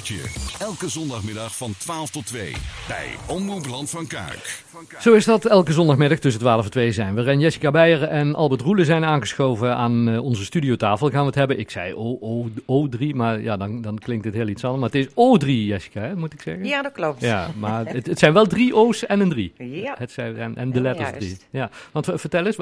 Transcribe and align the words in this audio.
uurtje. 0.00 0.64
Elke 0.64 0.88
zondagmiddag 0.88 1.56
van 1.56 1.74
12 1.78 2.10
tot 2.10 2.26
2 2.26 2.52
bij 2.88 3.08
Omroep 3.28 3.66
Land 3.66 3.90
van 3.90 4.06
Kuik. 4.06 4.62
Zo 4.98 5.12
is 5.12 5.24
dat. 5.24 5.44
Elke 5.44 5.72
zondagmiddag 5.72 6.18
tussen 6.18 6.40
12 6.40 6.64
en 6.64 6.70
2 6.70 6.92
zijn 6.92 7.14
we. 7.14 7.22
En 7.22 7.40
Jessica 7.40 7.70
Beijer 7.70 8.02
en 8.02 8.34
Albert 8.34 8.60
Roelen 8.60 8.84
zijn 8.84 9.04
aangeschoven 9.04 9.76
aan 9.76 10.08
uh, 10.08 10.22
onze 10.22 10.44
studiotafel. 10.44 11.10
Gaan 11.10 11.20
we 11.20 11.26
het 11.26 11.34
hebben. 11.34 11.58
Ik 11.58 11.70
zei 11.70 11.94
O, 11.94 12.18
O, 12.20 12.86
O3, 12.86 13.06
maar 13.14 13.40
ja, 13.40 13.56
dan, 13.56 13.80
dan 13.80 13.98
klinkt 13.98 14.24
het 14.24 14.34
heel 14.34 14.48
iets 14.48 14.64
anders. 14.64 14.92
Maar 14.92 15.00
het 15.00 15.08
is 15.08 15.44
O3, 15.44 15.48
Jessica, 15.48 16.00
hè, 16.00 16.16
moet 16.16 16.32
ik 16.32 16.40
zeggen. 16.40 16.64
Ja, 16.64 16.82
dat 16.82 16.92
klopt. 16.92 17.20
Ja, 17.20 17.50
maar 17.58 17.86
het, 17.86 18.06
het 18.06 18.18
zijn 18.18 18.32
wel 18.32 18.46
drie 18.46 18.76
O's 18.76 19.06
en 19.06 19.20
een 19.20 19.30
3. 19.30 19.52
Ja. 19.56 19.94
Het 19.98 20.10
zijn, 20.10 20.36
en, 20.36 20.56
en 20.56 20.72
de 20.72 20.80
letters 20.80 21.10
3. 21.10 21.36
Ja. 21.50 21.70
Want 21.92 22.08
vertel 22.14 22.46
eens, 22.46 22.56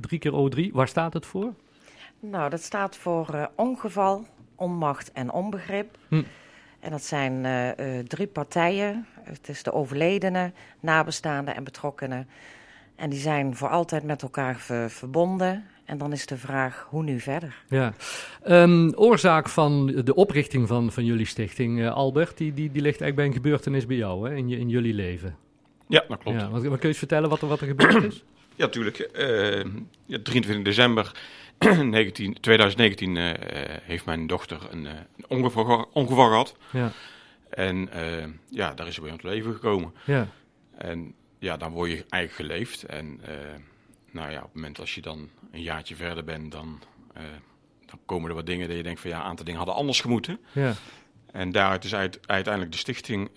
drie 0.00 0.18
keer 0.18 0.32
O3, 0.32 0.72
waar 0.72 0.88
staat 0.88 1.12
het 1.12 1.26
voor? 1.26 1.52
Nou, 2.20 2.50
dat 2.50 2.62
staat 2.62 2.96
voor 2.96 3.28
uh, 3.34 3.44
ongeval, 3.56 4.26
onmacht 4.56 5.12
en 5.12 5.32
onbegrip. 5.32 5.96
Hm. 6.08 6.22
En 6.82 6.90
dat 6.90 7.02
zijn 7.02 7.44
uh, 7.44 7.66
uh, 7.66 8.04
drie 8.06 8.26
partijen. 8.26 9.06
Het 9.20 9.48
is 9.48 9.62
de 9.62 9.72
overledene, 9.72 10.52
nabestaanden 10.80 11.54
en 11.56 11.64
betrokkenen. 11.64 12.28
En 12.96 13.10
die 13.10 13.18
zijn 13.18 13.56
voor 13.56 13.68
altijd 13.68 14.04
met 14.04 14.22
elkaar 14.22 14.56
ver 14.56 14.90
verbonden. 14.90 15.64
En 15.84 15.98
dan 15.98 16.12
is 16.12 16.26
de 16.26 16.36
vraag, 16.36 16.86
hoe 16.90 17.02
nu 17.02 17.20
verder? 17.20 17.64
Ja. 17.68 17.92
Um, 18.48 18.92
oorzaak 18.94 19.48
van 19.48 19.86
de 19.86 20.14
oprichting 20.14 20.68
van, 20.68 20.92
van 20.92 21.04
jullie 21.04 21.26
stichting, 21.26 21.78
uh, 21.78 21.92
Albert, 21.92 22.36
die, 22.36 22.54
die, 22.54 22.70
die 22.70 22.82
ligt 22.82 23.00
eigenlijk 23.00 23.16
bij 23.16 23.26
een 23.26 23.32
gebeurtenis 23.32 23.86
bij 23.86 23.96
jou, 23.96 24.28
hè, 24.28 24.36
in, 24.36 24.48
je, 24.48 24.58
in 24.58 24.68
jullie 24.68 24.94
leven. 24.94 25.36
Ja, 25.88 26.04
dat 26.08 26.18
klopt. 26.18 26.40
Ja, 26.40 26.50
wat, 26.50 26.62
wat 26.62 26.70
kun 26.70 26.78
je 26.80 26.86
eens 26.86 26.98
vertellen 26.98 27.28
wat 27.28 27.42
er, 27.42 27.48
wat 27.48 27.60
er 27.60 27.66
gebeurd 27.66 28.04
is? 28.04 28.24
Ja, 28.54 28.64
natuurlijk. 28.64 28.96
ja, 30.06 30.18
23 30.22 30.62
december 30.62 31.12
19, 31.62 32.40
2019 32.40 33.16
uh, 33.16 33.30
heeft 33.82 34.04
mijn 34.04 34.26
dochter 34.26 34.58
een, 34.70 34.84
uh, 34.84 34.90
een 35.16 35.24
ongeval, 35.28 35.88
ongeval, 35.92 36.28
gehad. 36.28 36.56
Ja. 36.70 36.92
En 37.50 37.88
uh, 37.96 38.24
ja, 38.48 38.74
daar 38.74 38.86
is 38.86 38.94
ze 38.94 39.00
bij 39.00 39.10
ons 39.12 39.22
leven 39.22 39.52
gekomen. 39.52 39.94
Ja. 40.04 40.28
En 40.78 41.14
ja, 41.38 41.56
dan 41.56 41.72
word 41.72 41.90
je 41.90 42.04
eigenlijk 42.08 42.50
geleefd. 42.50 42.82
En 42.82 43.20
nou 44.10 44.30
ja, 44.30 44.36
op 44.36 44.44
het 44.44 44.54
moment 44.54 44.80
als 44.80 44.94
je 44.94 45.00
dan 45.00 45.28
een 45.52 45.62
jaartje 45.62 45.96
verder 45.96 46.24
bent, 46.24 46.52
dan, 46.52 46.82
dan 47.86 47.98
komen 48.06 48.28
er 48.28 48.34
wat 48.34 48.46
dingen 48.46 48.68
dat 48.68 48.76
je 48.76 48.82
denkt 48.82 49.00
van 49.00 49.10
ja, 49.10 49.16
een 49.16 49.22
aantal 49.22 49.44
dingen 49.44 49.60
hadden 49.60 49.78
anders 49.78 50.00
gemoeten. 50.00 50.38
Ja. 50.52 50.74
En 51.32 51.52
daaruit 51.52 51.84
is 51.84 51.94
uit, 51.94 52.20
uiteindelijk 52.26 52.72
de 52.72 52.78
stichting 52.78 53.30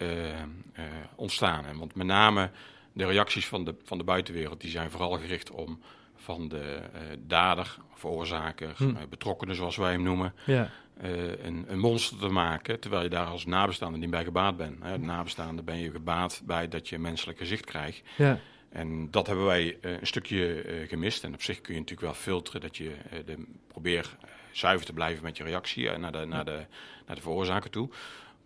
ontstaan. 1.15 1.65
En 1.65 1.77
want 1.77 1.95
met 1.95 2.07
name 2.07 2.49
de 2.95 3.05
reacties 3.05 3.47
van 3.47 3.65
de, 3.65 3.75
van 3.83 3.97
de 3.97 4.03
buitenwereld, 4.03 4.61
die 4.61 4.69
zijn 4.69 4.91
vooral 4.91 5.11
gericht 5.11 5.51
om 5.51 5.79
van 6.15 6.47
de 6.47 6.79
uh, 6.93 7.01
dader, 7.19 7.77
veroorzaker, 7.93 8.73
hm. 8.77 8.89
uh, 8.89 8.97
betrokkenen 9.09 9.55
zoals 9.55 9.75
wij 9.75 9.91
hem 9.91 10.03
noemen, 10.03 10.33
ja. 10.45 10.69
uh, 11.03 11.43
een, 11.43 11.65
een, 11.67 11.79
monster 11.79 12.17
te 12.17 12.27
maken. 12.27 12.79
Terwijl 12.79 13.03
je 13.03 13.09
daar 13.09 13.25
als 13.25 13.45
nabestaande 13.45 13.97
niet 13.97 14.09
bij 14.09 14.23
gebaat 14.23 14.57
bent. 14.57 14.83
Hè. 14.83 14.99
De 14.99 15.05
nabestaande 15.05 15.63
ben 15.63 15.77
je 15.77 15.91
gebaat 15.91 16.41
bij 16.45 16.67
dat 16.67 16.89
je 16.89 16.95
een 16.95 17.01
menselijk 17.01 17.37
gezicht 17.37 17.65
krijgt. 17.65 18.01
Ja. 18.17 18.39
En 18.69 19.11
dat 19.11 19.27
hebben 19.27 19.45
wij 19.45 19.77
een 19.81 20.07
stukje 20.07 20.63
gemist. 20.87 21.23
En 21.23 21.33
op 21.33 21.41
zich 21.41 21.61
kun 21.61 21.73
je 21.73 21.79
natuurlijk 21.79 22.07
wel 22.07 22.21
filteren 22.21 22.61
dat 22.61 22.77
je 22.77 22.91
de, 23.25 23.45
probeer 23.67 24.17
zuiver 24.51 24.85
te 24.85 24.93
blijven 24.93 25.23
met 25.23 25.37
je 25.37 25.43
reactie 25.43 25.97
naar, 25.97 26.11
de, 26.11 26.25
naar, 26.25 26.45
de, 26.45 26.65
naar 27.05 27.15
de 27.15 27.21
veroorzaker 27.21 27.69
toe. 27.69 27.89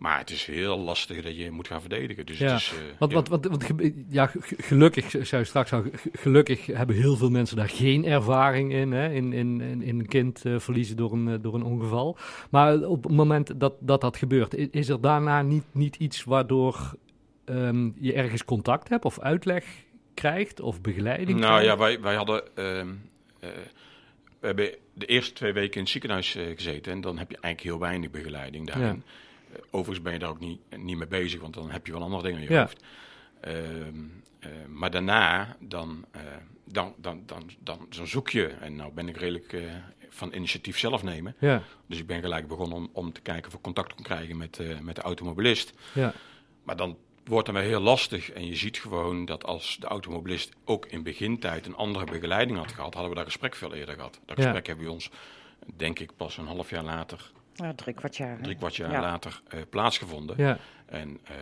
Maar 0.00 0.18
het 0.18 0.30
is 0.30 0.44
heel 0.44 0.78
lastig 0.78 1.22
dat 1.22 1.36
je 1.36 1.50
moet 1.50 1.66
gaan 1.66 1.80
verdedigen. 1.80 2.26
Dus 2.26 2.38
ja, 2.38 2.46
het 2.46 2.60
is, 2.60 2.72
uh, 2.72 2.78
want, 2.98 3.12
wat, 3.12 3.28
wat, 3.28 3.46
wat, 3.46 3.72
ja, 4.08 4.30
gelukkig, 4.58 5.10
zou 5.10 5.42
je 5.42 5.48
straks 5.48 5.72
al, 5.72 5.84
gelukkig 6.12 6.66
hebben 6.66 6.96
heel 6.96 7.16
veel 7.16 7.30
mensen 7.30 7.56
daar 7.56 7.68
geen 7.68 8.04
ervaring 8.04 8.72
in. 8.72 8.92
Hè, 8.92 9.12
in, 9.12 9.32
in, 9.32 9.60
in 9.82 9.98
een 9.98 10.08
kind 10.08 10.44
uh, 10.44 10.58
verliezen 10.58 10.96
door 10.96 11.12
een, 11.12 11.28
uh, 11.28 11.34
door 11.40 11.54
een 11.54 11.62
ongeval. 11.62 12.16
Maar 12.50 12.82
op 12.82 13.02
het 13.02 13.12
moment 13.12 13.60
dat 13.60 13.74
dat, 13.80 14.00
dat 14.00 14.16
gebeurt, 14.16 14.54
is, 14.54 14.88
er 14.88 15.00
daarna 15.00 15.42
niet, 15.42 15.64
niet 15.72 15.96
iets 15.96 16.24
waardoor 16.24 16.94
um, 17.44 17.94
je 17.98 18.12
ergens 18.12 18.44
contact 18.44 18.88
hebt 18.88 19.04
of 19.04 19.20
uitleg 19.20 19.64
krijgt 20.14 20.60
of 20.60 20.80
begeleiding? 20.80 21.38
Nou 21.38 21.60
krijgt? 21.60 21.66
ja, 21.66 21.76
wij, 21.76 22.00
wij 22.00 22.14
hadden. 22.14 22.42
we 22.54 24.46
hebben 24.46 24.74
de 24.94 25.06
eerste 25.06 25.32
twee 25.32 25.52
weken 25.52 25.74
in 25.74 25.80
het 25.80 25.90
ziekenhuis 25.90 26.30
gezeten 26.30 26.92
en 26.92 27.00
dan 27.00 27.18
heb 27.18 27.30
je 27.30 27.36
eigenlijk 27.40 27.74
heel 27.74 27.88
weinig 27.88 28.10
begeleiding 28.10 28.66
daarin. 28.66 29.02
Ja. 29.06 29.12
Overigens 29.70 30.02
ben 30.02 30.12
je 30.12 30.18
daar 30.18 30.28
ook 30.28 30.40
niet, 30.40 30.60
niet 30.76 30.96
mee 30.96 31.08
bezig, 31.08 31.40
want 31.40 31.54
dan 31.54 31.70
heb 31.70 31.86
je 31.86 31.92
wel 31.92 32.02
andere 32.02 32.22
dingen 32.22 32.40
in 32.40 32.46
je 32.46 32.52
ja. 32.52 32.60
hoofd. 32.60 32.84
Uh, 33.44 33.54
uh, 33.56 34.66
maar 34.68 34.90
daarna, 34.90 35.56
dan, 35.60 36.04
uh, 36.16 36.22
dan, 36.64 36.94
dan, 36.96 37.22
dan, 37.26 37.50
dan, 37.58 37.86
dan, 37.88 38.06
zoek 38.06 38.28
je, 38.28 38.46
en 38.46 38.76
nou 38.76 38.92
ben 38.92 39.08
ik 39.08 39.16
redelijk 39.16 39.56
van 40.08 40.34
initiatief 40.34 40.78
zelf 40.78 41.02
nemen. 41.02 41.34
Ja. 41.38 41.62
Dus 41.86 41.98
ik 41.98 42.06
ben 42.06 42.20
gelijk 42.20 42.48
begonnen 42.48 42.76
om, 42.76 42.90
om 42.92 43.12
te 43.12 43.20
kijken 43.20 43.46
of 43.46 43.54
ik 43.54 43.62
contact 43.62 43.94
kon 43.94 44.04
krijgen 44.04 44.36
met, 44.36 44.60
met 44.82 44.94
de 44.94 45.02
automobilist. 45.02 45.72
Ja. 45.94 46.12
Maar 46.62 46.76
dan 46.76 46.96
wordt 47.24 47.46
het 47.46 47.56
weer 47.56 47.66
heel 47.66 47.80
lastig 47.80 48.30
en 48.30 48.46
je 48.46 48.56
ziet 48.56 48.78
gewoon 48.78 49.24
dat 49.24 49.44
als 49.44 49.76
de 49.80 49.86
automobilist 49.86 50.52
ook 50.64 50.86
in 50.86 51.02
begintijd 51.02 51.66
een 51.66 51.76
andere 51.76 52.04
begeleiding 52.04 52.58
had 52.58 52.72
gehad, 52.72 52.94
hadden 52.94 53.10
we 53.10 53.16
dat 53.16 53.26
gesprek 53.26 53.54
veel 53.54 53.74
eerder 53.74 53.94
gehad. 53.94 54.20
Dat 54.26 54.36
gesprek 54.36 54.66
hebben 54.66 54.84
we 54.84 54.90
ons, 54.90 55.10
denk 55.76 55.98
ik, 55.98 56.16
pas 56.16 56.36
een 56.36 56.46
half 56.46 56.70
jaar 56.70 56.84
later 56.84 57.32
ja, 57.54 57.74
drie 57.74 57.94
kwart 57.94 58.16
jaar. 58.16 58.38
Drie 58.42 58.56
kwart 58.56 58.76
jaar 58.76 58.90
ja. 58.90 59.00
later 59.00 59.40
uh, 59.54 59.60
plaatsgevonden. 59.70 60.36
Ja. 60.38 60.58
En 60.86 61.08
uh, 61.10 61.36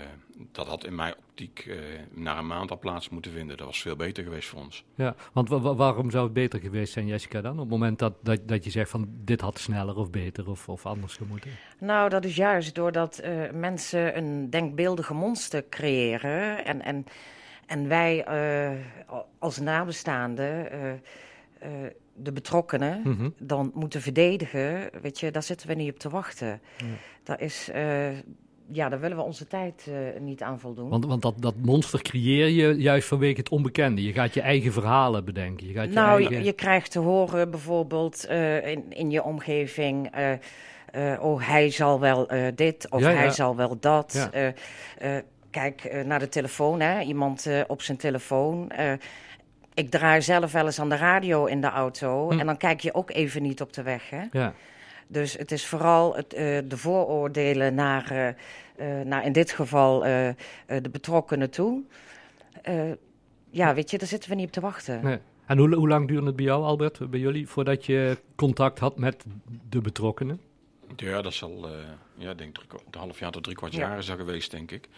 dat 0.53 0.67
had 0.67 0.85
in 0.85 0.95
mijn 0.95 1.15
optiek 1.29 1.65
uh, 1.67 1.79
na 2.11 2.39
een 2.39 2.47
maand 2.47 2.71
al 2.71 2.79
plaats 2.79 3.09
moeten 3.09 3.33
vinden. 3.33 3.57
Dat 3.57 3.67
was 3.67 3.83
veel 3.83 3.97
beter 3.97 4.25
geweest 4.25 4.49
voor 4.49 4.61
ons. 4.61 4.85
Ja, 4.95 5.15
want 5.33 5.49
waarom 5.49 6.11
zou 6.11 6.25
het 6.25 6.33
beter 6.33 6.61
geweest 6.61 6.93
zijn, 6.93 7.07
Jessica, 7.07 7.41
dan? 7.41 7.53
Op 7.53 7.59
het 7.59 7.69
moment 7.69 7.99
dat, 7.99 8.15
dat, 8.23 8.49
dat 8.49 8.65
je 8.65 8.71
zegt 8.71 8.91
van 8.91 9.09
dit 9.11 9.41
had 9.41 9.59
sneller 9.59 9.97
of 9.97 10.11
beter 10.11 10.51
of, 10.51 10.69
of 10.69 10.87
anders 10.87 11.17
gemoeten? 11.17 11.51
Nou, 11.79 12.09
dat 12.09 12.25
is 12.25 12.37
juist 12.37 12.75
doordat 12.75 13.23
mensen 13.53 14.17
een 14.17 14.51
denkbeeldige 14.51 15.15
monster 15.15 15.65
creëren. 15.69 16.65
En, 16.65 16.83
en, 16.83 17.07
en 17.67 17.89
wij 17.89 18.27
als 19.39 19.59
nabestaanden 19.59 20.71
de 22.23 22.33
betrokkenen 22.33 23.01
mm 23.05 23.17
-hmm. 23.19 23.35
dan 23.39 23.71
moeten 23.75 24.01
verdedigen, 24.01 24.91
weet 25.03 25.21
je, 25.21 25.31
daar 25.31 25.43
zitten 25.43 25.69
we 25.69 25.75
niet 25.75 25.93
op 25.93 25.99
te 25.99 26.09
wachten. 26.09 26.61
Ja. 26.77 26.85
Daar 27.23 27.41
is, 27.41 27.71
uh, 27.75 28.09
ja, 28.71 28.89
daar 28.89 29.01
willen 29.01 29.17
we 29.17 29.23
onze 29.23 29.47
tijd 29.47 29.87
uh, 29.89 30.21
niet 30.21 30.43
aan 30.43 30.61
voldoen. 30.61 30.89
Want, 30.89 31.05
want 31.05 31.23
dat, 31.23 31.35
dat 31.39 31.55
monster 31.57 32.03
creëer 32.03 32.49
je 32.49 32.81
juist 32.81 33.09
vanwege 33.09 33.39
het 33.39 33.49
onbekende. 33.49 34.03
Je 34.03 34.13
gaat 34.13 34.35
je 34.35 34.41
eigen 34.41 34.73
verhalen 34.73 35.25
bedenken. 35.25 35.67
Je 35.67 35.73
gaat 35.73 35.89
je 35.89 35.95
nou, 35.95 36.21
eigen... 36.21 36.39
je, 36.39 36.45
je, 36.45 36.53
krijgt 36.53 36.91
te 36.91 36.99
horen 36.99 37.51
bijvoorbeeld 37.51 38.27
uh, 38.31 38.67
in, 38.67 38.85
in 38.89 39.11
je 39.11 39.23
omgeving... 39.23 40.11
oh, 41.21 41.49
hij 41.49 41.71
zal 41.71 42.01
wel 42.01 42.29
dit 42.55 42.91
of 42.91 43.01
ja, 43.01 43.11
hij 43.11 43.25
ja. 43.25 43.31
zal 43.31 43.57
wel 43.57 43.79
dat. 43.81 44.31
kijk 45.51 46.05
naar 46.05 46.19
de 46.19 46.29
telefoon, 46.29 46.81
hè. 46.81 47.01
iemand 47.01 47.49
op 47.67 47.83
zijn 47.83 47.99
telefoon 47.99 48.73
ik 49.78 49.91
draai 49.91 50.22
zelf 50.22 50.53
wel 50.53 50.65
eens 50.65 50.81
aan 50.81 50.89
de 50.89 50.97
radio 50.97 51.44
in 51.44 51.61
de 51.61 51.66
auto. 51.66 52.31
Hm. 52.31 52.39
En 52.39 52.47
dan 52.47 52.56
kijk 52.56 52.81
je 52.81 52.94
ook 52.94 53.11
even 53.11 53.43
niet 53.43 53.61
op 53.61 53.72
de 53.72 53.83
weg. 53.83 54.11
Hè? 54.11 54.22
Ja. 54.33 54.55
Dus 55.06 55.33
het 55.33 55.53
is 55.53 55.66
vooral 55.66 56.16
het, 56.16 56.34
uh, 56.34 56.59
de 56.65 56.77
vooroordelen 56.77 57.75
naar, 57.75 58.12
uh, 58.12 58.28
uh, 58.88 59.05
naar 59.05 59.25
in 59.25 59.33
dit 59.33 59.50
geval 59.53 60.00
de 60.67 60.91
betrokkenen 60.91 61.50
toe. 61.50 61.83
ja, 63.50 63.75
weet 63.75 63.91
je, 63.91 63.99
daar 63.99 64.09
zitten 64.09 64.31
we 64.31 64.37
niet 64.37 64.47
op 64.47 64.53
te 64.53 64.61
wachten. 64.61 65.05
Nee. 65.05 65.19
En 65.47 65.59
hoe, 65.59 65.75
hoe 65.75 65.88
lang 65.88 66.09
duurde 66.09 66.27
het 66.27 66.37
bij 66.37 66.44
jou, 66.44 66.65
Albert, 66.65 67.11
bij 67.11 67.21
jullie, 67.21 67.49
voordat 67.49 67.87
je 67.87 68.19
contact 68.37 68.78
had 68.78 68.99
met 68.99 69.25
de 69.69 69.81
betrokkenen? 69.81 70.41
Ja, 70.97 71.22
dat 71.22 71.33
is 71.33 71.43
al, 71.43 71.69
ja, 72.15 72.34
denk 72.34 72.59
ik, 72.59 72.72
een 72.72 73.00
half 73.00 73.19
jaar 73.19 73.31
tot 73.31 73.43
drie 73.43 73.56
kwart 73.56 73.75
jaar 73.75 73.91
ja. 73.91 73.97
is 73.97 74.06
dat 74.06 74.17
geweest, 74.17 74.50
denk 74.50 74.71
ik. 74.71 74.88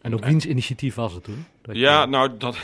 En 0.00 0.14
op 0.14 0.24
wiens 0.24 0.46
initiatief 0.46 0.94
was 0.94 1.12
het 1.12 1.24
toen? 1.24 1.44
Dat 1.62 1.76
ja, 1.76 2.00
je... 2.00 2.06
nou, 2.06 2.36
dat, 2.36 2.58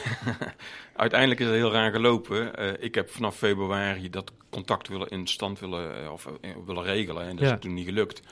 uiteindelijk 0.97 1.41
is 1.41 1.47
het 1.47 1.55
heel 1.55 1.72
raar 1.72 1.91
gelopen. 1.91 2.62
Uh, 2.62 2.72
ik 2.78 2.95
heb 2.95 3.11
vanaf 3.11 3.37
februari 3.37 4.11
dat 4.11 4.33
contact 4.50 4.89
willen 4.89 5.09
in 5.09 5.27
stand 5.27 5.61
willen, 5.61 6.03
uh, 6.03 6.12
of, 6.12 6.27
uh, 6.27 6.50
willen 6.67 6.83
regelen. 6.83 7.27
En 7.27 7.37
dat 7.37 7.47
ja. 7.47 7.55
is 7.55 7.61
toen 7.61 7.75
niet 7.75 7.87
gelukt. 7.87 8.22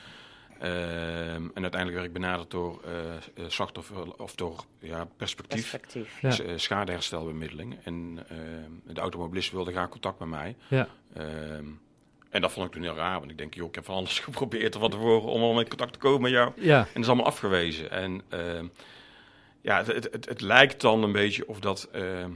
Ehm, 0.58 1.48
en 1.54 1.62
uiteindelijk 1.62 1.92
werd 1.92 2.04
ik 2.04 2.12
benaderd 2.12 2.50
door 2.50 2.80
slachtoffer 3.46 4.14
of 4.16 4.34
door 4.34 4.64
ja, 4.78 5.08
perspectief, 5.16 5.70
perspectief. 5.70 6.20
Ja. 6.20 6.58
schadeherstelbemiddeling. 6.58 7.76
En 7.84 8.24
ehm, 8.28 8.94
de 8.94 9.00
automobilist 9.00 9.52
wilde 9.52 9.70
graag 9.70 9.88
contact 9.88 10.18
met 10.18 10.28
mij. 10.28 10.56
Ja. 10.68 10.88
Ehm, 11.14 11.64
en 12.32 12.40
dat 12.40 12.52
vond 12.52 12.66
ik 12.66 12.72
toen 12.72 12.82
heel 12.82 12.94
raar, 12.94 13.18
want 13.18 13.30
ik 13.30 13.38
denk, 13.38 13.54
joh, 13.54 13.68
ik 13.68 13.74
heb 13.74 13.84
van 13.84 13.94
alles 13.94 14.18
geprobeerd 14.28 14.76
van 14.76 14.90
tevoren 14.90 15.28
om 15.28 15.42
al 15.42 15.60
in 15.60 15.68
contact 15.68 15.92
te 15.92 15.98
komen 15.98 16.20
met 16.20 16.30
jou. 16.30 16.52
Ja. 16.56 16.78
En 16.78 16.86
dat 16.92 17.02
is 17.02 17.08
allemaal 17.08 17.26
afgewezen. 17.26 17.90
En 17.90 18.22
uh, 18.34 18.60
ja, 19.60 19.76
het, 19.76 19.86
het, 19.86 20.08
het, 20.12 20.28
het, 20.28 20.40
lijkt 20.40 20.80
dan 20.80 21.02
een 21.02 21.12
beetje 21.12 21.48
of 21.48 21.60
dat 21.60 21.88
uh, 21.94 22.02
uh, 22.20 22.26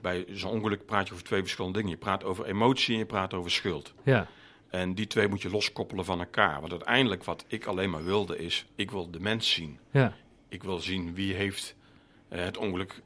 bij 0.00 0.24
zo'n 0.28 0.50
ongeluk 0.50 0.86
praat 0.86 1.06
je 1.06 1.12
over 1.12 1.24
twee 1.24 1.40
verschillende 1.40 1.78
dingen. 1.78 1.92
Je 1.92 1.98
praat 1.98 2.24
over 2.24 2.44
emotie 2.44 2.92
en 2.92 2.98
je 2.98 3.06
praat 3.06 3.34
over 3.34 3.50
schuld. 3.50 3.94
Ja. 4.02 4.26
En 4.68 4.94
die 4.94 5.06
twee 5.06 5.28
moet 5.28 5.42
je 5.42 5.50
loskoppelen 5.50 6.04
van 6.04 6.18
elkaar. 6.18 6.60
Want 6.60 6.72
uiteindelijk 6.72 7.24
wat 7.24 7.44
ik 7.46 7.64
alleen 7.66 7.90
maar 7.90 8.04
wilde 8.04 8.38
is, 8.38 8.66
ik 8.74 8.90
wil 8.90 9.10
de 9.10 9.20
mens 9.20 9.52
zien. 9.52 9.78
Ja. 9.90 10.14
Ik 10.48 10.62
wil 10.62 10.78
zien 10.78 11.14
wie 11.14 11.34
heeft 11.34 11.76
het 12.28 12.56
ongeluk, 12.56 13.02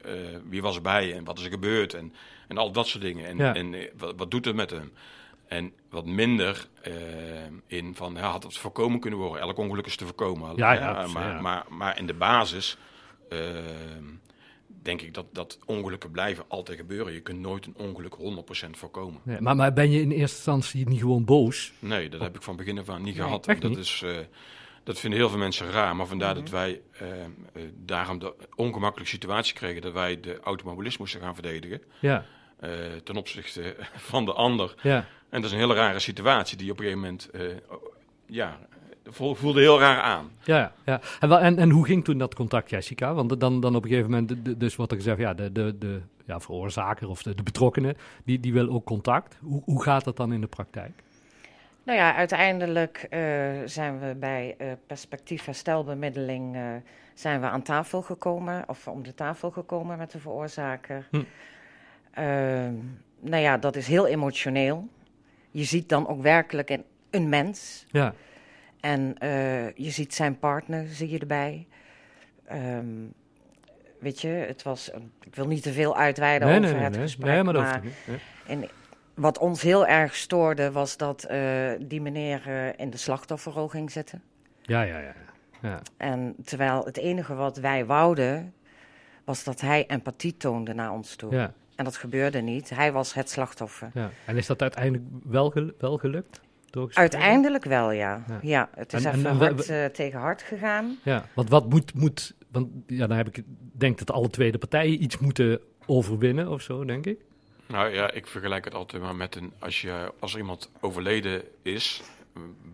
wie 0.49 0.61
was 0.61 0.75
erbij 0.75 1.13
en 1.13 1.23
wat 1.23 1.37
is 1.37 1.43
er 1.43 1.51
gebeurd 1.51 1.93
en, 1.93 2.13
en 2.47 2.57
al 2.57 2.71
dat 2.71 2.87
soort 2.87 3.03
dingen. 3.03 3.25
En, 3.25 3.37
ja. 3.37 3.55
en 3.55 3.75
wat, 3.97 4.13
wat 4.17 4.31
doet 4.31 4.45
het 4.45 4.55
met 4.55 4.69
hem? 4.69 4.91
En 5.49 5.73
wat 5.89 6.05
minder 6.05 6.67
in 7.67 7.95
van, 7.95 8.13
ja, 8.13 8.29
had 8.31 8.43
het 8.43 8.57
voorkomen 8.57 8.99
kunnen 8.99 9.19
worden? 9.19 9.41
Elk 9.41 9.57
ongeluk 9.57 9.85
is 9.85 9.95
te 9.95 10.05
voorkomen. 10.05 10.55
Ja, 10.55 10.73
ja, 10.73 11.07
maar, 11.07 11.41
maar, 11.41 11.65
maar, 11.69 11.97
in 11.97 12.07
de 12.07 12.13
basis 12.13 12.77
denk 14.81 15.01
ik 15.01 15.13
dat, 15.13 15.25
dat 15.31 15.59
ongelukken 15.65 16.11
blijven 16.11 16.45
altijd 16.47 16.77
gebeuren. 16.77 17.13
Je 17.13 17.21
kunt 17.21 17.39
nooit 17.39 17.65
een 17.65 17.75
ongeluk 17.77 18.15
100% 18.67 18.69
voorkomen. 18.71 19.21
Nee, 19.23 19.41
maar, 19.41 19.55
maar 19.55 19.73
ben 19.73 19.91
je 19.91 20.01
in 20.01 20.11
eerste 20.11 20.35
instantie 20.35 20.89
niet 20.89 20.99
gewoon 20.99 21.25
boos? 21.25 21.73
Nee, 21.79 22.09
dat 22.09 22.21
heb 22.21 22.35
ik 22.35 22.41
van 22.41 22.55
begin 22.55 22.79
af 22.79 22.89
aan 22.89 23.01
niet 23.01 23.15
gehad. 23.15 23.45
dat, 23.45 23.63
niet? 23.63 23.77
Is, 23.77 24.01
uh, 24.05 24.17
dat 24.83 24.99
vinden 24.99 25.19
heel 25.19 25.29
veel 25.29 25.37
mensen 25.37 25.71
raar. 25.71 25.95
Maar 25.95 26.07
vandaar 26.07 26.33
dat 26.35 26.43
mhm. 26.43 26.53
wij 26.53 26.81
uh, 27.01 27.07
daarom 27.85 28.19
de 28.19 28.33
ongemakkelijke 28.55 29.11
situatie 29.11 29.53
kregen... 29.53 29.81
dat 29.81 29.93
wij 29.93 30.19
de 30.19 30.39
automobilist 30.39 30.99
moesten 30.99 31.21
gaan 31.21 31.33
verdedigen. 31.33 31.81
Ja. 31.99 32.25
Ten 33.03 33.15
opzichte 33.15 33.75
van 34.11 34.25
de 34.25 34.33
ander. 34.33 34.75
Ja. 34.81 35.05
En 35.29 35.41
dat 35.41 35.43
is 35.43 35.51
een 35.51 35.61
hele 35.61 35.73
rare 35.73 35.99
situatie 35.99 36.57
die 36.57 36.71
op 36.71 36.79
een 36.79 36.83
gegeven 36.83 37.03
moment... 37.03 37.29
ja, 38.25 38.59
voelde 39.11 39.59
heel 39.59 39.79
raar 39.79 40.01
aan. 40.01 40.31
Ja, 40.43 40.71
ja. 40.85 41.01
En, 41.19 41.31
en, 41.31 41.57
en 41.57 41.69
hoe 41.69 41.85
ging 41.85 42.03
toen 42.03 42.17
dat 42.17 42.35
contact, 42.35 42.69
Jessica? 42.69 43.13
Want 43.13 43.39
dan, 43.39 43.59
dan 43.59 43.75
op 43.75 43.83
een 43.83 43.89
gegeven 43.89 44.11
moment, 44.11 44.59
dus 44.59 44.75
wat 44.75 44.91
ik 44.91 45.01
zeg, 45.01 45.17
ja, 45.17 45.33
de, 45.33 45.51
de, 45.51 45.77
de 45.77 46.01
ja, 46.25 46.39
veroorzaker 46.39 47.09
of 47.09 47.23
de, 47.23 47.35
de 47.35 47.43
betrokkenen, 47.43 47.97
die, 48.23 48.39
die 48.39 48.53
wil 48.53 48.69
ook 48.69 48.85
contact. 48.85 49.37
Hoe, 49.41 49.61
hoe 49.65 49.83
gaat 49.83 50.03
dat 50.03 50.17
dan 50.17 50.33
in 50.33 50.41
de 50.41 50.47
praktijk? 50.47 51.03
Nou 51.83 51.97
ja, 51.97 52.15
uiteindelijk 52.15 53.07
uh, 53.09 53.19
zijn 53.65 53.99
we 53.99 54.15
bij 54.15 54.55
uh, 54.61 54.71
perspectief 54.87 55.45
herstelbemiddeling 55.45 56.55
uh, 56.55 56.61
zijn 57.13 57.41
we 57.41 57.47
aan 57.47 57.61
tafel 57.61 58.01
gekomen, 58.01 58.63
of 58.67 58.87
om 58.87 59.03
de 59.03 59.13
tafel 59.13 59.51
gekomen 59.51 59.97
met 59.97 60.11
de 60.11 60.19
veroorzaker. 60.19 61.07
Hm. 61.11 61.23
Ehm, 62.19 62.75
nou 63.19 63.43
ja, 63.43 63.57
dat 63.57 63.75
is 63.75 63.87
heel 63.87 64.07
emotioneel. 64.07 64.87
Je 65.51 65.63
ziet 65.63 65.89
dan 65.89 66.07
ook 66.07 66.21
werkelijk 66.21 66.69
een, 66.69 66.83
een 67.09 67.29
mens. 67.29 67.85
Ja. 67.91 68.13
En 68.79 69.15
uh, 69.23 69.71
je 69.71 69.89
ziet 69.89 70.13
zijn 70.13 70.39
partner, 70.39 70.87
zie 70.87 71.09
je 71.09 71.19
erbij. 71.19 71.67
Um, 72.51 73.13
weet 73.99 74.21
je, 74.21 74.27
het 74.27 74.63
was. 74.63 74.91
Ik 75.23 75.35
wil 75.35 75.47
niet 75.47 75.63
te 75.63 75.73
veel 75.73 75.97
uitweiden 75.97 76.47
nee, 76.47 76.57
over 76.57 76.73
nee, 76.73 76.83
het 76.83 76.91
nee, 76.91 77.01
gesprek. 77.01 77.25
Nee, 77.25 77.43
maar, 77.43 77.53
maar 77.53 77.81
niet, 77.83 78.21
en 78.47 78.69
wat 79.13 79.37
ons 79.37 79.61
heel 79.61 79.87
erg 79.87 80.15
stoorde, 80.15 80.71
was 80.71 80.97
dat 80.97 81.27
uh, 81.31 81.71
die 81.79 82.01
meneer 82.01 82.43
uh, 82.47 82.79
in 82.79 82.89
de 82.89 82.97
slachtofferrol 82.97 83.67
ging 83.67 83.91
zitten. 83.91 84.21
Ja, 84.61 84.81
ja, 84.81 84.99
ja, 84.99 85.13
ja. 85.61 85.79
En 85.97 86.35
terwijl 86.45 86.85
het 86.85 86.97
enige 86.97 87.35
wat 87.35 87.57
wij 87.57 87.85
wouden, 87.85 88.53
was 89.23 89.43
dat 89.43 89.61
hij 89.61 89.85
empathie 89.87 90.37
toonde 90.37 90.73
naar 90.73 90.91
ons 90.91 91.15
toe. 91.15 91.33
Ja. 91.33 91.53
En 91.79 91.85
dat 91.85 91.97
gebeurde 91.97 92.41
niet. 92.41 92.69
Hij 92.69 92.91
was 92.91 93.13
het 93.13 93.29
slachtoffer. 93.29 93.91
Ja. 93.93 94.11
En 94.25 94.37
is 94.37 94.47
dat 94.47 94.61
uiteindelijk 94.61 95.03
wel, 95.23 95.49
gel 95.49 95.71
wel 95.77 95.97
gelukt? 95.97 96.41
Uiteindelijk 96.93 97.63
wel, 97.63 97.91
ja. 97.91 98.25
ja. 98.41 98.69
het 98.75 98.93
is 98.93 99.03
even 99.03 99.35
hard 99.35 99.69
uh, 99.69 99.85
tegen 99.85 100.19
hard 100.19 100.41
gegaan. 100.41 100.97
Ja, 101.03 101.25
want 101.33 101.49
wat 101.49 101.69
moet, 101.69 101.93
moet 101.93 102.33
want 102.51 102.67
ja, 102.87 103.07
dan 103.07 103.17
heb 103.17 103.27
ik, 103.27 103.43
denk 103.71 103.97
dat 103.97 104.11
alle 104.11 104.29
tweede 104.29 104.57
partijen 104.57 105.03
iets 105.03 105.17
moeten 105.17 105.59
overwinnen 105.85 106.49
of 106.49 106.61
zo, 106.61 106.85
denk 106.85 107.05
ik. 107.05 107.19
Nou 107.67 107.93
ja, 107.93 108.11
ik 108.11 108.27
vergelijk 108.27 108.65
het 108.65 108.73
altijd 108.73 109.01
maar 109.01 109.15
met 109.15 109.35
een, 109.35 109.53
als, 109.59 109.81
je, 109.81 110.13
als 110.19 110.33
er 110.33 110.39
iemand 110.39 110.71
overleden 110.79 111.41
is, 111.61 112.01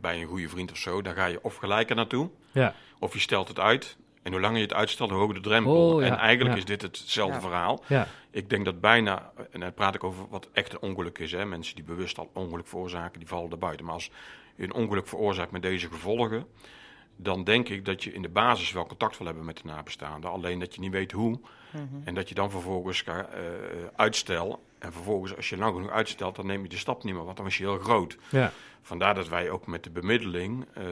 bij 0.02 0.22
een 0.22 0.28
goede 0.28 0.50
vriend 0.50 0.72
of 0.72 0.78
zo, 0.78 1.02
dan 1.02 1.13
ga 1.13 1.25
je 1.25 1.40
of 1.44 1.56
gelijk 1.56 1.90
er 1.90 1.96
naartoe, 1.96 2.30
ja. 2.52 2.74
of 3.00 3.13
je 3.13 3.19
stelt 3.19 3.48
het 3.48 3.60
uit. 3.60 3.98
En 4.25 4.31
hoe 4.31 4.42
langer 4.42 4.57
je 4.57 4.63
het 4.63 4.74
uitstelt, 4.74 5.10
hoe 5.10 5.19
hoger 5.19 5.36
de 5.36 5.42
drempel. 5.42 5.94
Oh, 5.94 6.06
en 6.06 6.18
eigenlijk 6.18 6.57
is 6.57 6.66
dit 6.66 6.81
hetzelfde 6.81 7.39
verhaal. 7.39 7.83
Ja. 7.88 8.07
Ik 8.31 8.50
denk 8.50 8.66
dat 8.66 8.81
bijna, 8.81 9.31
en 9.51 9.60
dan 9.60 9.74
praat 9.74 9.95
ik 9.95 10.04
over 10.04 10.27
wat 10.30 10.50
echt 10.54 10.74
een 10.74 10.81
ongeluk 10.81 11.18
is. 11.18 11.31
Hè. 11.31 11.45
Mensen 11.45 11.75
die 11.75 11.83
bewust 11.83 12.18
al 12.18 12.30
ongeluk 12.33 12.68
veroorzaken, 12.68 13.19
die 13.19 13.27
vallen 13.27 13.51
er 13.51 13.57
buiten. 13.57 13.86
Maar 13.86 13.94
als 13.94 14.12
je 14.56 14.63
een 14.63 14.74
ongeluk 14.74 15.07
veroorzaakt 15.07 15.51
met 15.51 15.62
deze 15.62 15.88
gevolgen, 15.88 16.45
dan 17.16 17.44
denk 17.44 17.69
ik 17.69 17.86
dat 17.86 18.04
je 18.04 18.13
in 18.13 18.22
de 18.22 18.30
basis 18.30 18.72
wel 18.72 18.86
contact 18.86 19.18
wil 19.18 19.27
hebben 19.27 19.45
met 19.45 19.57
de 19.57 19.63
nabestaanden. 19.66 20.31
Alleen 20.31 20.60
dat 20.60 20.74
je 20.75 20.80
niet 20.80 20.92
weet 20.92 21.12
hoe. 21.12 21.39
Mhm. 21.71 21.83
En 22.04 22.16
dat 22.16 22.30
je 22.30 22.36
dan 22.36 22.51
vervolgens 22.51 23.04
uh, 23.07 23.19
uitstel. 23.95 24.63
En 24.85 24.93
vervolgens, 24.93 25.35
als 25.35 25.49
je 25.49 25.57
lang 25.57 25.75
genoeg 25.75 25.91
uitstelt, 25.91 26.35
dan 26.35 26.45
neem 26.45 26.61
je 26.63 26.69
de 26.69 26.77
stap 26.77 27.03
niet 27.03 27.13
meer, 27.13 27.23
want 27.25 27.37
dan 27.37 27.45
is 27.45 27.57
je 27.57 27.63
heel 27.63 27.77
groot. 27.77 28.17
Ja. 28.29 28.51
Vandaar 28.81 29.15
dat 29.15 29.27
wij 29.27 29.49
ook 29.49 29.67
met 29.67 29.83
de 29.83 29.89
bemiddeling 29.89 30.65
uh, 30.77 30.83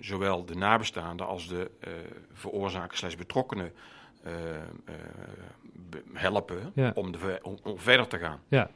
zowel 0.00 0.44
de 0.44 0.54
nabestaanden 0.54 1.26
als 1.26 1.48
de 1.48 1.70
uh, 1.80 1.92
veroorzakers 2.32 2.98
slechts 2.98 3.16
betrokkenen 3.16 3.72
helpen 6.12 6.72
om, 6.94 7.12
de, 7.12 7.38
om, 7.42 7.58
om, 7.62 7.78
verder 7.78 8.06
te 8.06 8.18
gaan. 8.18 8.40
Ja. 8.48 8.70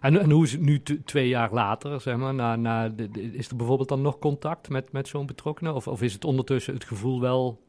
En, 0.00 0.20
en 0.20 0.30
hoe 0.30 0.44
is 0.44 0.52
het 0.52 0.60
nu 0.60 0.82
twee 0.82 1.28
jaar 1.28 1.52
later, 1.52 2.00
zeg 2.00 2.16
maar, 2.16 2.34
na, 2.34 2.56
na 2.56 2.88
de, 2.88 3.08
is 3.32 3.48
er 3.48 3.56
bijvoorbeeld 3.56 3.88
dan 3.88 4.02
nog 4.02 4.18
contact 4.18 4.68
met, 4.68 4.92
met 4.92 5.08
zo'n 5.08 5.26
betrokkenen? 5.26 5.74
Of, 5.74 5.86
of 5.86 6.02
is 6.02 6.12
het 6.12 6.24
ondertussen 6.24 6.74
het 6.74 6.84
gevoel 6.84 7.20
wel 7.20 7.60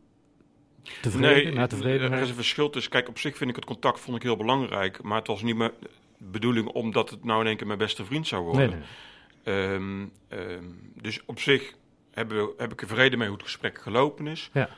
tevreden, 1.01 1.53
nee, 1.53 1.68
tevreden? 1.68 2.12
er 2.12 2.21
is 2.21 2.30
een 2.30 2.35
verschil 2.35 2.69
tussen, 2.69 2.91
kijk, 2.91 3.07
op 3.09 3.19
zich 3.19 3.38
vind 3.38 3.50
ik 3.50 3.56
het 3.56 3.65
contact 3.65 4.00
vond 4.00 4.18
ik 4.18 4.24
heel 4.24 4.38
belangrijk, 4.38 5.01
maar 5.01 5.18
het 5.18 5.27
was 5.27 5.41
niet 5.41 5.56
mijn 5.56 5.71
bedoeling 6.18 6.68
omdat 6.68 7.09
het 7.09 7.24
nou 7.24 7.41
in 7.41 7.47
één 7.47 7.57
keer 7.57 7.68
mijn 7.68 7.80
beste 7.80 8.06
vriend 8.06 8.27
zou 8.27 8.44
worden. 8.44 8.69
Nee, 8.69 8.80
nee. 9.44 9.74
Um, 9.74 10.12
um, 10.30 10.91
dus 11.01 11.21
op 11.25 11.39
zich 11.39 11.74
hebben 12.12 12.38
we, 12.38 12.53
heb 12.57 12.71
ik 12.71 12.81
er 12.81 12.88
vrede 12.88 13.18
mee 13.18 13.27
hoe 13.27 13.38
het 13.38 13.45
gesprek 13.45 13.81
gelopen 13.81 14.27
is. 14.27 14.50
Ja. 14.53 14.69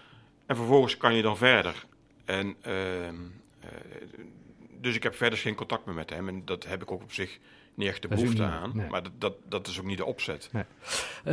En 0.46 0.56
vervolgens 0.56 0.98
kan 0.98 1.16
je 1.16 1.22
dan 1.22 1.38
verder. 1.38 1.86
En, 2.26 2.56
uh, 2.68 3.06
uh, 3.06 3.12
dus 4.82 4.96
ik 4.96 5.04
heb 5.04 5.16
verder 5.16 5.40
geen 5.40 5.56
contact 5.56 5.86
meer 5.86 5.96
met 5.96 6.10
hem. 6.10 6.28
En 6.28 6.46
dat 6.46 6.66
heb 6.66 6.82
ik 6.82 6.92
ook 6.92 7.02
op 7.02 7.14
zich 7.14 7.40
niet 7.76 7.88
echt 7.88 8.02
de 8.02 8.08
behoefte 8.08 8.44
aan. 8.44 8.72
Maar 8.90 9.04
dat, 9.04 9.12
dat, 9.18 9.34
dat 9.50 9.68
is 9.68 9.80
ook 9.80 9.86
niet 9.86 9.98
de 9.98 10.06
opzet. 10.06 10.50
Nee. 10.52 10.64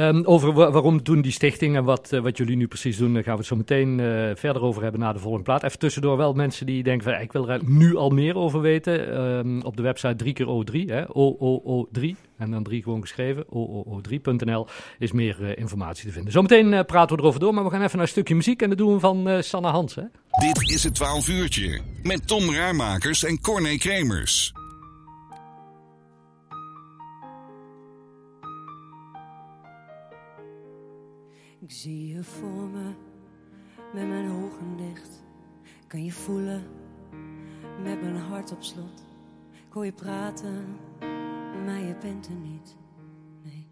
Um, 0.08 0.24
over 0.24 0.52
waarom 0.52 1.02
doen 1.02 1.20
die 1.20 1.32
stichting 1.32 1.76
en 1.76 1.84
wat, 1.84 2.12
uh, 2.12 2.20
wat 2.20 2.36
jullie 2.36 2.56
nu 2.56 2.66
precies 2.66 2.96
doen, 2.96 3.14
daar 3.14 3.22
gaan 3.22 3.32
we 3.32 3.38
het 3.38 3.48
zo 3.48 3.56
meteen 3.56 3.98
uh, 3.98 4.30
verder 4.34 4.62
over 4.62 4.82
hebben 4.82 5.00
na 5.00 5.12
de 5.12 5.18
volgende 5.18 5.44
plaat. 5.44 5.62
Even 5.62 5.78
tussendoor 5.78 6.16
wel 6.16 6.32
mensen 6.32 6.66
die 6.66 6.82
denken 6.82 7.12
van 7.12 7.20
ik 7.20 7.32
wil 7.32 7.48
er 7.48 7.60
nu 7.64 7.96
al 7.96 8.10
meer 8.10 8.36
over 8.36 8.60
weten. 8.60 9.20
Um, 9.20 9.62
op 9.62 9.76
de 9.76 9.82
website 9.82 10.16
3 10.16 10.32
keer 10.32 10.46
O3, 10.46 10.86
hè, 10.86 11.04
OOO3 11.04 12.00
en 12.36 12.50
dan 12.50 12.62
3 12.62 12.82
gewoon 12.82 13.00
geschreven, 13.00 13.44
OOO3.nl 13.44 14.66
is 14.98 15.12
meer 15.12 15.36
uh, 15.40 15.56
informatie 15.56 16.06
te 16.06 16.12
vinden. 16.12 16.32
Zometeen 16.32 16.86
praten 16.86 17.16
we 17.16 17.22
erover 17.22 17.40
door, 17.40 17.54
maar 17.54 17.64
we 17.64 17.70
gaan 17.70 17.82
even 17.82 17.96
naar 17.96 18.02
een 18.02 18.12
stukje 18.12 18.34
muziek 18.34 18.62
en 18.62 18.68
dat 18.68 18.78
doen 18.78 18.92
we 18.92 19.00
van 19.00 19.42
Sanne 19.42 19.68
Hans. 19.68 19.94
Hè? 19.94 20.02
Dit 20.30 20.70
is 20.70 20.84
het 20.84 20.94
12 20.94 21.28
uurtje 21.28 21.80
met 22.02 22.26
Tom 22.26 22.54
Raarmakers 22.54 23.24
en 23.24 23.40
Corné 23.40 23.76
Kremers. 23.76 24.52
Ik 31.62 31.70
zie 31.70 32.14
je 32.14 32.24
voor 32.24 32.68
me 32.68 32.92
met 33.92 34.08
mijn 34.08 34.30
ogen 34.30 34.76
dicht. 34.76 35.22
Kan 35.86 36.04
je 36.04 36.12
voelen 36.12 36.62
met 37.82 38.02
mijn 38.02 38.16
hart 38.16 38.52
op 38.52 38.62
slot. 38.62 39.04
Ik 39.50 39.72
hoor 39.72 39.84
je 39.84 39.92
praten, 39.92 40.64
maar 41.64 41.80
je 41.80 41.96
bent 42.00 42.26
er 42.26 42.34
niet. 42.34 42.76
Nee, 43.42 43.68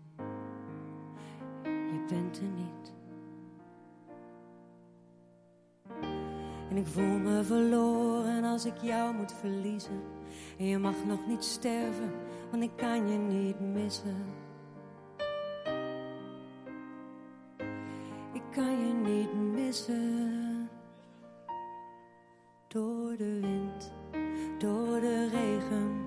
je 1.64 2.04
bent 2.08 2.38
er 2.38 2.50
niet. 2.56 2.92
En 6.70 6.76
ik 6.76 6.86
voel 6.86 7.18
me 7.18 7.44
verloren 7.44 8.44
als 8.44 8.64
ik 8.64 8.76
jou 8.82 9.14
moet 9.14 9.32
verliezen. 9.32 10.00
En 10.58 10.64
je 10.64 10.78
mag 10.78 11.04
nog 11.06 11.26
niet 11.26 11.44
sterven, 11.44 12.12
want 12.50 12.62
ik 12.62 12.76
kan 12.76 13.08
je 13.08 13.18
niet 13.18 13.60
missen. 13.60 14.39
Kan 18.50 18.86
je 18.86 18.92
niet 18.92 19.34
missen. 19.34 20.68
Door 22.68 23.16
de 23.16 23.40
wind, 23.40 23.92
door 24.58 25.00
de 25.00 25.28
regen, 25.28 26.04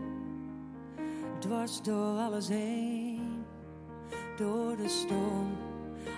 dwars 1.40 1.82
door 1.82 2.18
alles 2.18 2.48
heen. 2.48 3.46
Door 4.38 4.76
de 4.78 4.88
storm, 4.88 5.58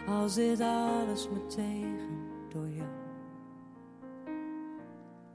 als 0.08 0.36
dit 0.36 0.60
alles 0.62 1.30
me 1.30 1.46
tegen. 1.46 2.20
Door 2.50 2.70
jou 2.70 2.90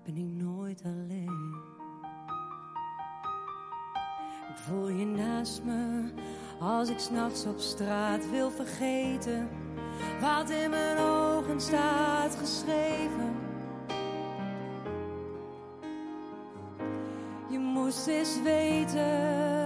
ben 0.05 0.17
ik 0.17 0.45
nooit 0.45 0.83
alleen. 0.85 1.55
Ik 4.49 4.57
voel 4.57 4.89
je 4.89 5.05
naast 5.05 5.65
me, 5.65 6.13
als 6.61 6.89
ik 6.89 6.99
s'nachts 6.99 7.47
op 7.47 7.59
straat 7.59 8.31
wil 8.31 8.51
vergeten 8.51 9.49
wat 10.21 10.51
in 10.51 10.71
mijn 10.71 10.99
ogen 10.99 11.61
staat 11.61 12.37
geschreven. 12.41 13.35
Je 17.51 17.59
moest 17.59 18.07
eens 18.07 18.43
weten. 18.43 19.60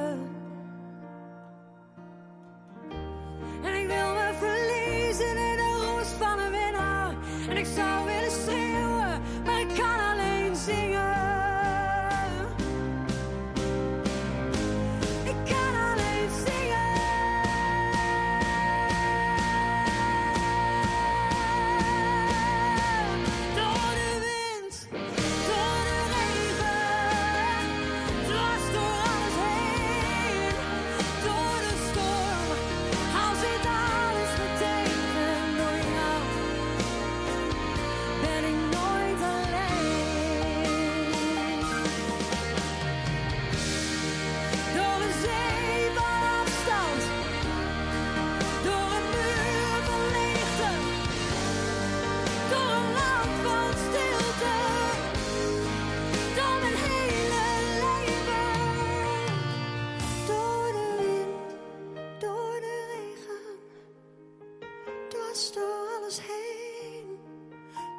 dwars 65.34 65.52
door 65.52 65.98
alles 65.98 66.20
heen, 66.20 67.18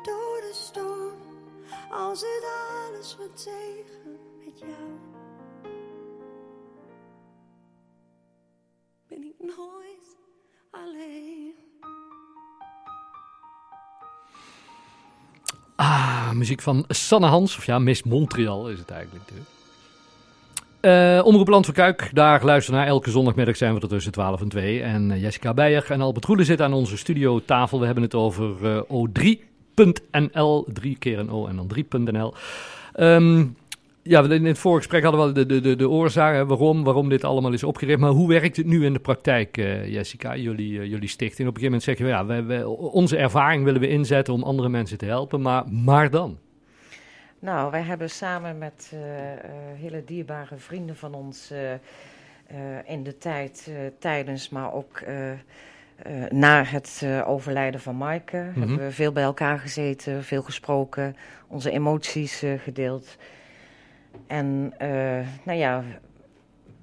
door 0.03 0.39
de 0.41 0.51
storm, 0.53 1.19
als 1.91 2.21
het 2.21 2.45
alles 2.87 3.17
wat 3.17 3.43
tegen 3.43 4.19
met 4.45 4.59
jou. 4.59 4.99
Ben 9.07 9.23
ik 9.23 9.35
nooit 9.39 10.17
alleen. 10.71 11.53
Ah, 15.75 16.31
muziek 16.31 16.61
van 16.61 16.85
Sanne 16.87 17.27
Hans, 17.27 17.57
of 17.57 17.65
ja, 17.65 17.79
Miss 17.79 18.03
Montreal 18.03 18.69
is 18.69 18.79
het 18.79 18.89
eigenlijk. 18.89 19.19
Natuurlijk. 19.25 19.49
Uh, 20.85 21.25
Omroep 21.25 21.47
Land 21.47 21.65
van 21.65 21.73
Kuik, 21.73 22.09
daar 22.13 22.45
luisteren 22.45 22.79
naar. 22.79 22.87
Elke 22.87 23.09
zondagmiddag 23.09 23.57
zijn 23.57 23.75
we 23.75 23.81
er 23.81 23.87
tussen 23.87 24.11
12 24.11 24.41
en 24.41 24.49
2. 24.49 24.81
En 24.81 25.09
uh, 25.09 25.21
Jessica 25.21 25.53
Beijer 25.53 25.85
en 25.89 26.01
Albert 26.01 26.25
Roelen 26.25 26.45
zitten 26.45 26.65
aan 26.65 26.73
onze 26.73 26.97
studiotafel. 26.97 27.79
We 27.79 27.85
hebben 27.85 28.03
het 28.03 28.15
over 28.15 28.55
uh, 28.63 28.81
O3.nl. 28.81 30.67
Drie 30.73 30.97
keer 30.97 31.19
een 31.19 31.29
O 31.29 31.47
en 31.47 31.55
dan 31.55 31.71
3.nl. 31.75 32.33
Um, 32.99 33.55
ja, 34.03 34.23
in 34.23 34.45
het 34.45 34.57
voorgesprek 34.57 35.03
hadden 35.03 35.27
we 35.27 35.33
de, 35.33 35.45
de, 35.45 35.61
de, 35.61 35.75
de 35.75 35.89
oorzaak, 35.89 36.47
waarom, 36.47 36.83
waarom 36.83 37.09
dit 37.09 37.23
allemaal 37.23 37.53
is 37.53 37.63
opgericht. 37.63 37.99
Maar 37.99 38.11
hoe 38.11 38.27
werkt 38.27 38.57
het 38.57 38.65
nu 38.65 38.85
in 38.85 38.93
de 38.93 38.99
praktijk, 38.99 39.55
Jessica, 39.87 40.35
jullie, 40.35 40.89
jullie 40.89 41.09
stichting? 41.09 41.47
Op 41.47 41.55
een 41.55 41.61
gegeven 41.61 41.63
moment 41.63 41.83
zeg 41.83 41.97
je, 41.97 42.05
ja, 42.05 42.25
we, 42.25 42.43
we, 42.43 42.67
onze 42.77 43.17
ervaring 43.17 43.63
willen 43.63 43.81
we 43.81 43.87
inzetten 43.87 44.33
om 44.33 44.43
andere 44.43 44.69
mensen 44.69 44.97
te 44.97 45.05
helpen, 45.05 45.41
maar, 45.41 45.63
maar 45.69 46.09
dan? 46.09 46.37
Nou, 47.39 47.71
wij 47.71 47.81
hebben 47.81 48.09
samen 48.09 48.57
met 48.57 48.91
uh, 48.93 48.99
uh, 48.99 49.39
hele 49.75 50.03
dierbare 50.03 50.57
vrienden 50.57 50.95
van 50.95 51.13
ons 51.13 51.51
uh, 51.51 51.71
in 52.85 53.03
de 53.03 53.17
tijd, 53.17 53.71
tijdens, 53.99 54.49
maar 54.49 54.73
ook 54.73 55.03
na 56.29 56.63
het 56.63 57.05
overlijden 57.25 57.79
van 57.79 57.97
Maaike, 57.97 58.37
mm 58.37 58.53
-hmm. 58.53 58.61
hebben 58.61 58.85
we 58.85 58.91
veel 58.91 59.11
bij 59.11 59.23
elkaar 59.23 59.59
gezeten, 59.59 60.23
veel 60.23 60.41
gesproken, 60.41 61.15
onze 61.47 61.71
emoties 61.71 62.43
gedeeld. 62.57 63.17
En 64.27 64.73
nou 65.43 65.57
ja, 65.57 65.83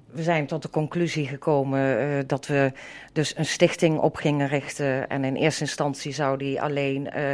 we 0.05 0.23
zijn 0.23 0.45
tot 0.45 0.61
de 0.61 0.69
conclusie 0.69 1.27
gekomen 1.27 2.27
dat 2.27 2.47
we 2.47 2.71
dus 3.13 3.37
een 3.37 3.45
stichting 3.45 3.99
op 3.99 4.15
gingen 4.15 4.47
richten. 4.47 5.09
En 5.09 5.23
in 5.23 5.35
eerste 5.35 5.61
instantie 5.61 6.11
zou 6.11 6.37
die 6.37 6.61
alleen 6.61 7.09
uh, 7.15 7.31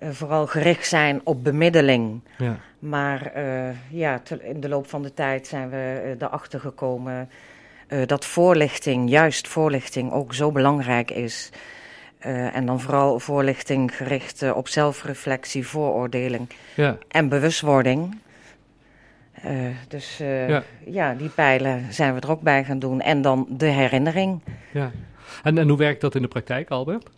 vooral 0.00 0.46
gericht 0.46 0.88
zijn 0.88 1.20
op 1.24 1.44
bemiddeling. 1.44 2.20
Ja. 2.38 2.56
Maar 2.78 3.32
uh, 3.36 3.68
ja, 3.90 4.18
te, 4.18 4.48
in 4.48 4.60
de 4.60 4.68
loop 4.68 4.88
van 4.88 5.02
de 5.02 5.14
tijd 5.14 5.46
zijn 5.46 5.70
we 5.70 6.02
uh, 6.04 6.10
erachter 6.10 6.60
gekomen 6.60 7.28
dat 8.06 8.24
voorlichting, 8.24 9.10
juist 9.10 9.48
voorlichting, 9.48 10.12
ook 10.12 10.34
zo 10.34 10.52
belangrijk 10.52 11.10
is. 11.10 11.50
en 12.18 12.66
dan 12.66 12.80
vooral 12.80 13.20
voorlichting 13.20 13.96
gericht 13.96 14.52
op 14.52 14.68
zelfreflectie, 14.68 15.66
vooroordeling 15.66 16.48
ja. 16.74 16.98
en 17.08 17.28
bewustwording. 17.28 18.18
dus 19.88 20.16
ja. 20.16 20.62
ja. 20.86 21.14
die 21.14 21.28
pijlen 21.28 21.92
zijn 21.92 22.14
we 22.14 22.20
er 22.20 22.30
ook 22.30 22.40
bij 22.40 22.64
gaan 22.64 22.78
doen. 22.78 23.00
En 23.00 23.22
dan 23.22 23.46
de 23.48 23.66
herinnering. 23.66 24.42
Ja. 24.72 24.90
En, 25.42 25.58
en 25.58 25.68
hoe 25.68 25.78
werkt 25.78 26.00
dat 26.00 26.14
in 26.14 26.22
de 26.22 26.28
praktijk, 26.28 26.70
Albert? 26.70 27.08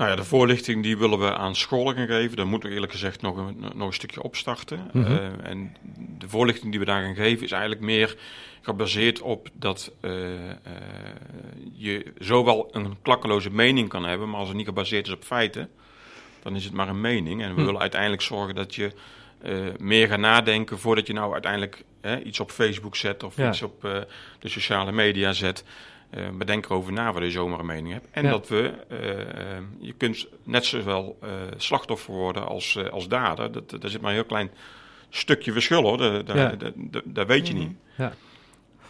Nou 0.00 0.12
ja, 0.12 0.18
de 0.18 0.24
voorlichting 0.24 0.82
die 0.82 0.98
willen 0.98 1.18
we 1.18 1.36
aan 1.36 1.56
scholen 1.56 1.94
gaan 1.94 2.06
geven. 2.06 2.36
Daar 2.36 2.46
moeten 2.46 2.68
we 2.68 2.74
eerlijk 2.74 2.92
gezegd 2.92 3.22
nog 3.22 3.36
een, 3.36 3.56
nog 3.74 3.86
een 3.86 3.92
stukje 3.92 4.22
opstarten. 4.22 4.90
Mm 4.92 5.04
-hmm. 5.04 5.12
uh, 5.12 5.26
en 5.42 5.76
de 6.18 6.28
voorlichting 6.28 6.70
die 6.70 6.80
we 6.80 6.86
daar 6.86 7.02
gaan 7.02 7.14
geven 7.14 7.44
is 7.44 7.52
eigenlijk 7.52 7.82
meer 7.82 8.16
gebaseerd 8.60 9.20
op 9.20 9.48
dat 9.52 9.92
uh, 10.00 10.12
uh, 10.12 10.30
je 11.72 12.12
zowel 12.18 12.68
een 12.72 12.96
klakkeloze 13.02 13.50
mening 13.50 13.88
kan 13.88 14.04
hebben, 14.04 14.30
maar 14.30 14.38
als 14.38 14.48
het 14.48 14.56
niet 14.56 14.66
gebaseerd 14.66 15.06
is 15.06 15.12
op 15.12 15.24
feiten, 15.24 15.70
dan 16.42 16.56
is 16.56 16.64
het 16.64 16.72
maar 16.72 16.88
een 16.88 17.00
mening. 17.00 17.42
En 17.42 17.54
we 17.54 17.60
mm. 17.60 17.66
willen 17.66 17.80
uiteindelijk 17.80 18.22
zorgen 18.22 18.54
dat 18.54 18.74
je 18.74 18.92
meer 19.78 20.08
gaat 20.08 20.18
nadenken 20.18 20.78
voordat 20.78 21.06
je 21.06 21.12
nou 21.12 21.32
uiteindelijk 21.32 21.84
iets 22.24 22.40
op 22.40 22.50
Facebook 22.50 22.96
zet 22.96 23.22
of 23.22 23.36
ja. 23.36 23.48
iets 23.48 23.62
op 23.62 23.80
de 24.38 24.48
sociale 24.48 24.92
media 24.92 25.32
zet 25.32 25.64
uh, 26.14 26.28
bedenk 26.30 26.64
erover 26.64 26.92
na 26.92 27.12
wat 27.12 27.22
je 27.22 27.30
zomaar 27.30 27.58
een 27.58 27.66
mening 27.66 27.92
hebt. 27.92 28.06
En 28.10 28.24
ja. 28.24 28.30
dat 28.30 28.48
we, 28.48 28.72
uh, 28.92 28.98
je 29.78 29.92
kunt 29.92 30.26
net 30.42 30.64
zowel 30.64 31.18
uh, 31.24 31.30
slachtoffer 31.56 32.14
worden 32.14 32.46
als, 32.46 32.78
als 32.90 33.08
dader. 33.08 33.52
Dat, 33.52 33.70
daar 33.70 33.90
zit 33.90 34.00
maar 34.00 34.10
een 34.10 34.16
heel 34.16 34.26
klein 34.26 34.50
stukje 35.08 35.52
verschil 35.52 35.82
hoor, 35.82 36.24
dat 37.04 37.26
weet 37.26 37.48
je 37.48 37.54
niet. 37.54 37.72
Ja. 37.96 38.12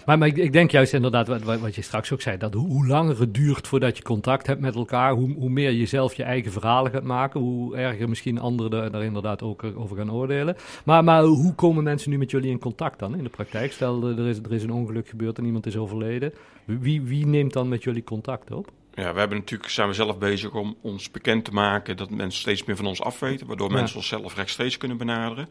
Maar, 0.07 0.19
maar 0.19 0.29
ik, 0.29 0.37
ik, 0.37 0.53
denk 0.53 0.71
juist 0.71 0.93
inderdaad, 0.93 1.27
wat, 1.27 1.43
wat, 1.43 1.75
je 1.75 1.83
straks 1.83 2.13
ook 2.13 2.21
zei, 2.21 2.37
dat 2.37 2.55
hoe, 2.55 2.87
langer 2.87 3.21
het 3.21 3.35
duurt 3.35 3.69
voordat 3.69 3.97
je 3.97 4.03
contact 4.03 4.47
hebt 4.47 4.61
met 4.61 4.75
elkaar, 4.75 5.13
hoe, 5.13 5.35
hoe 5.35 5.51
meer 5.51 5.71
je 5.71 5.87
zelf 5.87 6.15
je 6.15 6.23
eigen 6.23 6.53
verhalen 6.53 6.93
gaat 6.93 7.03
maken, 7.03 7.41
hoe 7.41 7.77
erger 7.77 8.09
misschien 8.09 8.39
anderen 8.39 8.93
daar 8.93 9.05
inderdaad 9.05 9.43
ook 9.43 9.65
over 9.75 9.97
gaan 9.97 10.13
oordelen. 10.13 10.57
Maar, 10.85 11.05
maar 11.05 11.23
hoe 11.23 11.55
komen 11.55 11.85
mensen 11.85 12.11
nu 12.11 12.19
met 12.19 12.31
jullie 12.31 12.51
in 12.51 12.59
contact 12.59 12.99
dan 12.99 13.17
in 13.17 13.23
de 13.23 13.31
praktijk? 13.31 13.73
Stel, 13.73 14.09
er 14.09 14.27
is, 14.27 14.39
er 14.39 14.53
is 14.53 14.63
een 14.63 14.73
ongeluk 14.73 15.09
gebeurd 15.09 15.39
en 15.39 15.45
iemand 15.45 15.67
is 15.67 15.77
overleden. 15.77 16.33
Wie, 16.65 17.03
wie 17.03 17.27
neemt 17.27 17.53
dan 17.53 17.69
met 17.69 17.83
jullie 17.83 18.05
contact 18.05 18.51
op? 18.51 18.71
Ja, 18.95 19.13
we 19.13 19.19
hebben 19.19 19.39
natuurlijk, 19.39 19.71
zijn 19.71 19.89
we 19.89 19.95
zelf 19.95 20.19
bezig 20.19 20.55
om 20.55 20.77
ons 20.81 21.11
bekend 21.11 21.45
te 21.45 21.53
maken 21.53 21.97
dat 21.97 22.11
mensen 22.11 22.41
steeds 22.41 22.65
meer 22.65 22.77
van 22.77 22.87
ons 22.87 23.03
afweten, 23.03 23.47
waardoor 23.47 23.71
ja. 23.71 23.75
mensen 23.75 23.97
onszelf 23.97 24.37
rechtstreeks 24.37 24.77
kunnen 24.77 24.97
benaderen. 24.97 25.49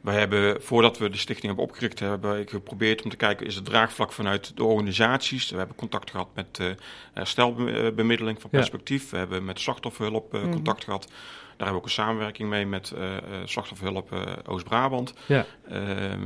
We 0.00 0.10
hebben, 0.10 0.62
voordat 0.62 0.98
we 0.98 1.08
de 1.08 1.16
stichting 1.16 1.46
hebben 1.46 1.64
opgericht, 1.64 1.98
hebben 1.98 2.36
we 2.36 2.48
geprobeerd 2.48 3.02
om 3.02 3.10
te 3.10 3.16
kijken, 3.16 3.46
is 3.46 3.54
het 3.54 3.64
draagvlak 3.64 4.12
vanuit 4.12 4.56
de 4.56 4.64
organisaties. 4.64 5.50
We 5.50 5.56
hebben 5.56 5.76
contact 5.76 6.10
gehad 6.10 6.28
met 6.34 6.58
uh, 6.60 6.66
herstelbemiddeling 7.12 8.40
van 8.40 8.50
perspectief. 8.50 9.04
Ja. 9.04 9.10
We 9.10 9.16
hebben 9.16 9.44
met 9.44 9.60
slachtofferhulp 9.60 10.34
uh, 10.34 10.42
mm. 10.42 10.52
contact 10.52 10.84
gehad. 10.84 11.06
Daar 11.06 11.68
hebben 11.68 11.68
we 11.68 11.78
ook 11.78 11.84
een 11.84 12.04
samenwerking 12.04 12.48
mee 12.48 12.66
met 12.66 12.92
uh, 12.98 13.16
slachtofferhulp 13.44 14.12
Oost-Brabant. 14.46 15.14
Ja. 15.26 15.46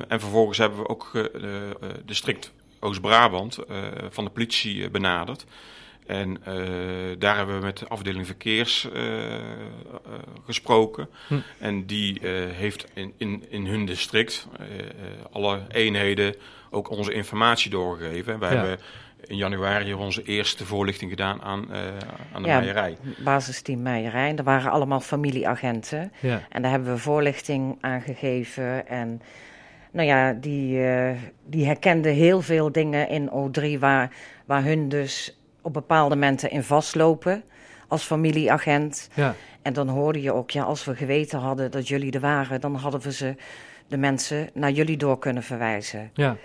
en 0.08 0.20
vervolgens 0.20 0.58
hebben 0.58 0.78
we 0.78 0.88
ook 0.88 1.30
district 2.04 2.52
Oost-Brabant 2.80 3.58
van 4.10 4.24
de 4.24 4.30
politie 4.30 4.90
benaderd. 4.90 5.46
En 6.06 6.38
uh, 6.48 6.54
daar 7.18 7.36
hebben 7.36 7.58
we 7.58 7.64
met 7.64 7.78
de 7.78 7.88
afdeling 7.88 8.26
verkeers 8.26 8.88
uh, 8.94 9.02
uh, 9.02 9.38
gesproken. 10.44 11.08
Hm. 11.28 11.34
En 11.58 11.86
die 11.86 12.20
heeft 12.52 12.86
in, 12.94 13.12
in, 13.16 13.44
in 13.48 13.66
hun 13.66 13.86
district 13.86 14.48
alle 15.32 15.60
eenheden 15.68 16.34
ook 16.70 16.90
onze 16.90 17.12
informatie 17.12 17.70
doorgegeven. 17.70 18.38
Wij 18.38 18.52
ja. 18.52 18.56
hebben 18.56 18.78
in 19.26 19.36
januari 19.36 19.94
onze 19.94 20.22
eerste 20.22 20.66
voorlichting 20.66 21.10
gedaan 21.10 21.42
aan, 21.42 21.68
aan 22.32 22.42
de 22.42 22.48
ja, 22.48 22.58
Meijerij. 22.58 22.96
Basisteam 23.18 23.82
Meijerij. 23.82 24.28
En 24.28 24.36
er 24.36 24.44
waren 24.44 24.70
allemaal 24.70 25.00
familieagenten. 25.00 26.12
Ja. 26.20 26.42
En 26.48 26.62
daar 26.62 26.70
hebben 26.70 26.92
we 26.92 26.98
voorlichting 26.98 27.78
aan 27.80 28.00
gegeven. 28.00 28.86
En 28.88 29.22
nou 29.90 30.08
ja, 30.08 30.32
die, 30.32 30.80
die 31.46 31.66
herkenden 31.66 32.12
heel 32.12 32.42
veel 32.42 32.72
dingen 32.72 33.08
in 33.08 33.30
O3 33.30 33.78
waar, 33.78 34.10
waar 34.44 34.64
hun 34.64 34.88
dus 34.88 35.36
op 35.64 35.72
bepaalde 35.72 36.14
momenten 36.14 36.50
in 36.50 36.62
vastlopen 36.62 37.44
als 37.88 38.02
familieagent. 38.02 39.08
Ja. 39.14 39.34
En 39.62 39.72
dan 39.72 39.88
hoorde 39.88 40.22
je 40.22 40.32
ook, 40.32 40.50
ja, 40.50 40.62
als 40.62 40.84
we 40.84 40.94
geweten 40.94 41.38
hadden 41.38 41.70
dat 41.70 41.88
jullie 41.88 42.12
er 42.12 42.20
waren, 42.20 42.60
dan 42.60 42.74
hadden 42.74 43.00
we 43.00 43.12
ze, 43.12 43.36
de 43.88 43.96
mensen 43.96 44.50
naar 44.54 44.70
jullie 44.70 44.96
door 44.96 45.18
kunnen 45.18 45.42
verwijzen. 45.42 46.10
Ja. 46.14 46.36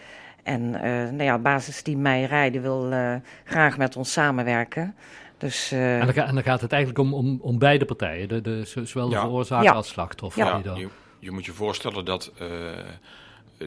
En 0.44 0.62
uh, 0.62 0.82
nou 0.82 1.24
ja, 1.24 1.38
basisteam 1.38 2.02
Meijerij 2.02 2.52
die 2.52 2.60
wil 2.60 2.92
uh, 2.92 3.16
graag 3.44 3.78
met 3.78 3.96
ons 3.96 4.12
samenwerken. 4.12 4.96
Dus, 5.38 5.74
uh, 5.74 6.00
en, 6.00 6.06
dan, 6.06 6.26
en, 6.26 6.34
dan, 6.34 6.44
gaat 6.44 6.62
het 6.62 6.72
eigenlijk 6.72 7.04
om, 7.04 7.14
om, 7.14 7.40
om 7.42 7.60
beide 7.60 7.86
partijen, 7.86 8.28
de, 8.28 8.42
de, 8.42 8.62
zowel 8.84 9.10
de 9.10 9.16
ja. 9.16 9.22
veroorzaker 9.22 9.66
ja. 9.66 9.72
als 9.72 9.88
slachtoffer. 9.88 10.46
Ja. 10.46 10.62
Je, 10.64 10.88
je, 11.20 11.32
moet 11.32 11.46
je 11.46 11.52
voorstellen 11.52 12.06
dat 12.06 12.32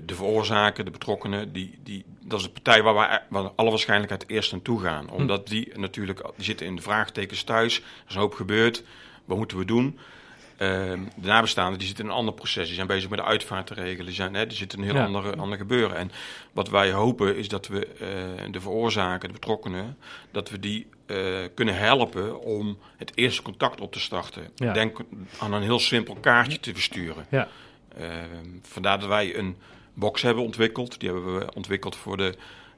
de 0.05 0.15
veroorzaker, 0.15 0.85
de 0.85 0.91
betrokkenen, 0.91 1.53
die, 1.53 1.79
die, 1.83 2.05
dat 2.21 2.39
is 2.39 2.45
de 2.45 2.53
partij 2.53 2.83
waar 2.83 2.95
we 2.95 3.21
waar 3.29 3.51
alle 3.55 3.71
waarschijnlijkheid 3.71 4.25
eerst 4.27 4.53
naartoe 4.53 4.81
gaan. 4.81 5.07
Hm. 5.09 5.15
Omdat 5.15 5.49
die 5.49 5.73
natuurlijk, 5.75 6.23
die 6.37 6.45
zitten 6.45 6.67
in 6.67 6.77
de 6.77 6.83
vraagtekens 6.83 7.43
thuis, 7.43 7.77
er 7.77 7.85
is 8.09 8.15
een 8.15 8.21
hoop 8.21 8.35
gebeurd, 8.35 8.85
wat 9.25 9.37
moeten 9.37 9.59
we 9.59 9.65
doen? 9.65 9.99
Uh, 10.53 10.69
de 11.17 11.27
nabestaanden 11.27 11.79
die 11.79 11.87
zitten 11.87 12.05
in 12.05 12.11
een 12.11 12.17
ander 12.17 12.35
proces. 12.35 12.67
Die 12.67 12.75
zijn 12.75 12.87
bezig 12.87 13.11
met 13.11 13.19
de 13.19 13.25
uitvaart 13.25 13.67
te 13.67 13.75
regelen. 13.75 14.07
Die, 14.07 14.15
zijn, 14.15 14.35
hè, 14.35 14.47
die 14.47 14.57
zitten 14.57 14.79
een 14.79 14.85
heel 14.85 14.95
ja. 14.95 15.05
ander, 15.05 15.37
ander 15.37 15.59
gebeuren. 15.59 15.97
En 15.97 16.11
wat 16.53 16.69
wij 16.69 16.93
hopen 16.93 17.37
is 17.37 17.49
dat 17.49 17.67
we 17.67 17.89
uh, 18.01 18.53
de 18.53 18.61
veroorzaker, 18.61 19.29
de 19.29 19.35
betrokkenen, 19.35 19.97
dat 20.31 20.51
we 20.51 20.59
die 20.59 20.87
uh, 21.07 21.39
kunnen 21.55 21.77
helpen 21.77 22.41
om 22.41 22.79
het 22.97 23.13
eerste 23.15 23.43
contact 23.43 23.81
op 23.81 23.93
te 23.93 24.01
starten. 24.01 24.51
Ja. 24.55 24.73
Denk 24.73 24.99
aan 25.39 25.53
een 25.53 25.63
heel 25.63 25.79
simpel 25.79 26.15
kaartje 26.15 26.61
te 26.61 26.73
versturen. 26.73 27.27
Ja. 27.31 27.49
Ehm, 27.97 28.47
vandaar 28.63 28.99
dat 28.99 29.09
wij 29.09 29.37
een 29.37 29.57
box 29.95 30.23
hebben 30.23 30.45
ontwikkeld. 30.45 31.01
Die 31.01 31.11
hebben 31.11 31.39
we 31.39 31.55
ontwikkeld 31.55 31.97
voor 31.97 32.17
de 32.17 32.35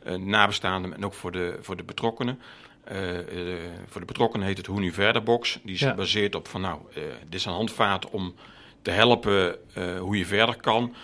uh, 0.06 0.14
nabestaanden 0.14 0.94
en 0.94 1.04
ook 1.04 1.14
voor 1.14 1.32
de, 1.32 1.58
voor 1.60 1.76
de 1.76 1.84
betrokkenen. 1.84 2.40
Uh, 2.92 3.12
uh, 3.12 3.54
voor 3.86 4.00
de 4.00 4.06
betrokkenen 4.06 4.46
heet 4.46 4.56
het 4.56 4.66
Hoe 4.66 4.80
nu 4.80 4.92
verder 4.92 5.22
box. 5.22 5.58
Die 5.62 5.74
is 5.74 5.80
ja. 5.80 5.90
gebaseerd 5.90 6.34
op 6.34 6.48
van 6.48 6.60
nou, 6.60 6.80
dit 7.24 7.34
is 7.34 7.44
een 7.44 7.52
handvaart 7.52 8.10
om 8.10 8.34
te 8.84 8.90
helpen 8.90 9.56
hoe 9.98 10.18
je 10.18 10.26
verder 10.26 10.56
kan. 10.56 10.94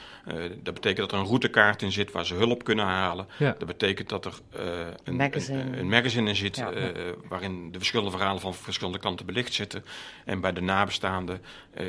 dat 0.63 0.75
betekent 0.75 0.97
dat 0.97 1.13
er 1.13 1.19
een 1.19 1.27
routekaart 1.27 1.83
in 1.83 1.93
zit 1.93 2.13
waar 2.13 2.27
ze 2.27 2.35
hulp 2.35 2.65
kunnen 2.65 2.85
halen. 2.85 3.27
Dat 3.39 3.67
betekent 3.67 4.09
dat 4.09 4.25
er 4.25 4.35
een, 5.05 5.17
magazine. 5.17 5.61
Een, 5.61 5.79
een, 5.79 5.89
magazine 5.89 6.29
in 6.29 6.37
zit 6.37 6.65
waarin 7.29 7.73
de 7.73 7.79
verschillende 7.79 8.11
verhalen 8.11 8.41
van 8.41 8.55
verschillende 8.55 8.99
kanten 8.99 9.27
belicht 9.27 9.53
zitten. 9.53 9.85
En 10.25 10.41
bij 10.41 10.53
de 10.53 10.63
nabestaanden 10.63 11.43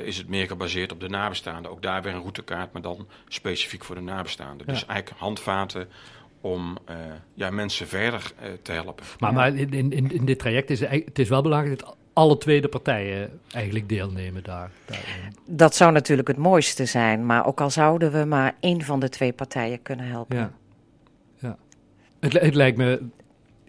is 0.03 0.17
het 0.17 0.27
meer 0.27 0.48
gebaseerd 0.48 0.91
op 0.91 1.00
de 1.00 1.10
nabestaanden. 1.10 1.71
Ook 1.71 1.81
daar 1.81 2.01
weer 2.01 2.13
een 2.13 2.19
routekaart, 2.19 2.74
maar 2.74 2.81
dan 2.81 3.07
specifiek 3.27 3.83
voor 3.83 3.95
de 3.95 4.01
nabestaanden. 4.01 4.67
Dus 4.67 4.86
eigenlijk 4.86 5.19
handvaten 5.19 5.88
om 6.41 6.77
uh, 6.89 6.95
ja, 7.33 7.50
mensen 7.50 7.88
verder 7.88 8.31
uh, 8.41 8.50
te 8.62 8.71
helpen. 8.71 9.05
Maar, 9.19 9.33
maar 9.33 9.55
in, 9.55 9.71
in, 9.71 10.12
in 10.12 10.25
dit 10.25 10.39
traject 10.39 10.69
is 10.69 10.79
het 10.79 11.19
is 11.19 11.29
wel 11.29 11.41
belangrijk 11.41 11.79
dat 11.79 11.95
alle 12.13 12.38
tweede 12.38 12.68
partijen 12.68 13.39
eigenlijk 13.51 13.89
deelnemen 13.89 14.44
daar. 14.44 14.72
Daarin. 14.86 15.36
Dat 15.46 15.75
zou 15.75 15.91
natuurlijk 15.91 16.27
het 16.27 16.38
mooiste 16.38 16.86
zijn, 16.86 17.25
maar 17.25 17.46
ook 17.46 17.62
al 17.62 17.70
zouden 17.70 18.12
we 18.12 18.25
maar 18.25 18.56
één 18.60 18.82
van 18.82 19.00
de 19.00 19.10
twee 19.10 19.34
partijen 19.34 19.82
kunnen 19.82 20.06
helpen. 20.06 20.38
Ja, 20.38 20.53
ja. 21.39 21.58
Het, 22.20 22.34
het 22.34 22.56
lijkt 22.56 22.77
me, 22.77 23.01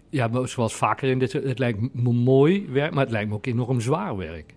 ja, 0.09 0.45
zoals 0.45 0.75
vaker 0.75 1.09
in 1.09 1.19
dit, 1.19 1.33
het 1.33 1.59
lijkt 1.59 1.79
me 1.93 2.13
mooi 2.13 2.67
werk, 2.69 2.93
maar 2.93 3.03
het 3.03 3.11
lijkt 3.11 3.29
me 3.29 3.35
ook 3.35 3.45
enorm 3.45 3.81
zwaar 3.81 4.17
werk. 4.17 4.53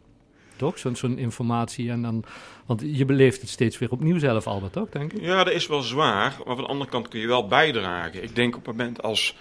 Toch? 0.56 0.78
Zo'n 0.78 0.96
zo'n 0.96 1.18
informatie 1.18 1.90
en 1.90 2.02
dan 2.02 2.24
want 2.66 2.82
je 2.84 3.04
beleeft 3.04 3.40
het 3.40 3.50
steeds 3.50 3.78
weer 3.78 3.90
opnieuw 3.90 4.18
zelf, 4.18 4.46
Albert, 4.46 4.76
ook, 4.76 4.92
denk 4.92 5.12
ik? 5.12 5.20
Ja, 5.20 5.44
dat 5.44 5.52
is 5.52 5.66
wel 5.66 5.82
zwaar. 5.82 6.34
Maar 6.46 6.54
van 6.54 6.64
de 6.64 6.70
andere 6.70 6.90
kant 6.90 7.08
kun 7.08 7.20
je 7.20 7.26
wel 7.26 7.46
bijdragen. 7.46 8.22
Ik 8.22 8.34
denk 8.34 8.56
op 8.56 8.66
het 8.66 8.76
moment 8.76 9.02
als 9.02 9.36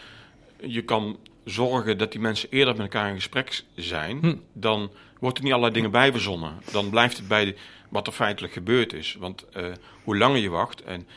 je 0.67 0.81
kan 0.81 1.17
zorgen 1.43 1.97
dat 1.97 2.11
die 2.11 2.21
mensen 2.21 2.49
eerder 2.49 2.73
met 2.73 2.81
elkaar 2.81 3.09
in 3.09 3.15
gesprek 3.15 3.63
zijn, 3.75 4.19
hm. 4.19 4.35
dan 4.53 4.91
wordt 5.19 5.37
er 5.37 5.43
niet 5.43 5.53
allerlei 5.53 5.75
dingen 5.75 5.91
bijverzonnen. 5.91 6.53
Dan 6.71 6.89
blijft 6.89 7.17
het 7.17 7.27
bij 7.27 7.55
wat 7.89 8.07
er 8.07 8.13
feitelijk 8.13 8.53
gebeurd 8.53 8.93
is. 8.93 9.15
Want 9.19 9.45
uh, 9.57 9.65
hoe 10.03 10.17
langer 10.17 10.37
je 10.37 10.49
wacht, 10.49 10.83
en 10.83 11.07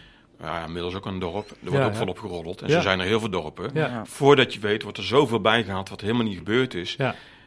ja, 0.40 0.64
inmiddels 0.64 0.94
ook 0.94 1.06
een 1.06 1.18
dorp, 1.18 1.50
er 1.50 1.70
wordt 1.70 1.86
ook 1.86 1.92
ja. 1.92 1.98
volop 1.98 2.18
geroddeld. 2.18 2.62
En 2.62 2.70
zo 2.70 2.80
zijn 2.80 3.00
er 3.00 3.06
heel 3.06 3.20
veel 3.20 3.30
dorpen. 3.30 4.06
Voordat 4.06 4.54
je 4.54 4.60
weet, 4.60 4.82
wordt 4.82 4.98
er 4.98 5.04
zoveel 5.04 5.40
bijgehaald 5.40 5.88
wat 5.88 6.00
helemaal 6.00 6.24
niet 6.24 6.36
gebeurd 6.36 6.74
is. 6.74 6.96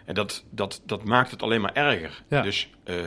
En 0.05 0.13
dat, 0.15 0.43
dat, 0.50 0.81
dat 0.86 1.03
maakt 1.03 1.31
het 1.31 1.43
alleen 1.43 1.62
maar 1.62 1.74
erger. 1.74 2.22
Dus 2.27 2.70
uh, 2.86 2.98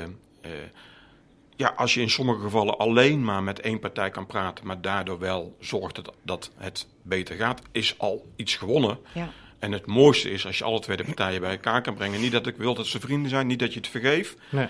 ja, 1.57 1.73
als 1.77 1.95
je 1.95 2.01
in 2.01 2.11
sommige 2.11 2.41
gevallen 2.41 2.79
alleen 2.79 3.25
maar 3.25 3.43
met 3.43 3.61
één 3.61 3.79
partij 3.79 4.11
kan 4.11 4.27
praten, 4.27 4.67
maar 4.67 4.81
daardoor 4.81 5.19
wel 5.19 5.57
zorgt 5.61 5.97
het 5.97 6.11
dat 6.23 6.51
het 6.57 6.87
beter 7.03 7.37
gaat, 7.37 7.63
is 7.73 7.99
al 7.99 8.27
iets 8.37 8.57
gewonnen. 8.57 8.99
Ja. 9.13 9.29
En 9.59 9.73
het 9.73 9.87
mooiste 9.87 10.31
is 10.31 10.47
als 10.47 10.59
je 10.59 10.65
alle 10.65 10.81
twee 10.81 10.97
de 10.97 11.05
partijen 11.05 11.41
bij 11.41 11.51
elkaar 11.51 11.83
kan 11.83 11.95
brengen. 11.95 12.21
Niet 12.21 12.33
dat 12.33 12.47
ik 12.47 12.57
wil 12.57 12.75
dat 12.75 12.87
ze 12.87 13.01
vrienden 13.01 13.31
zijn, 13.31 13.47
niet 13.47 13.59
dat 13.59 13.73
je 13.73 13.79
het 13.79 13.89
vergeeft, 13.89 14.37
nee. 14.51 14.67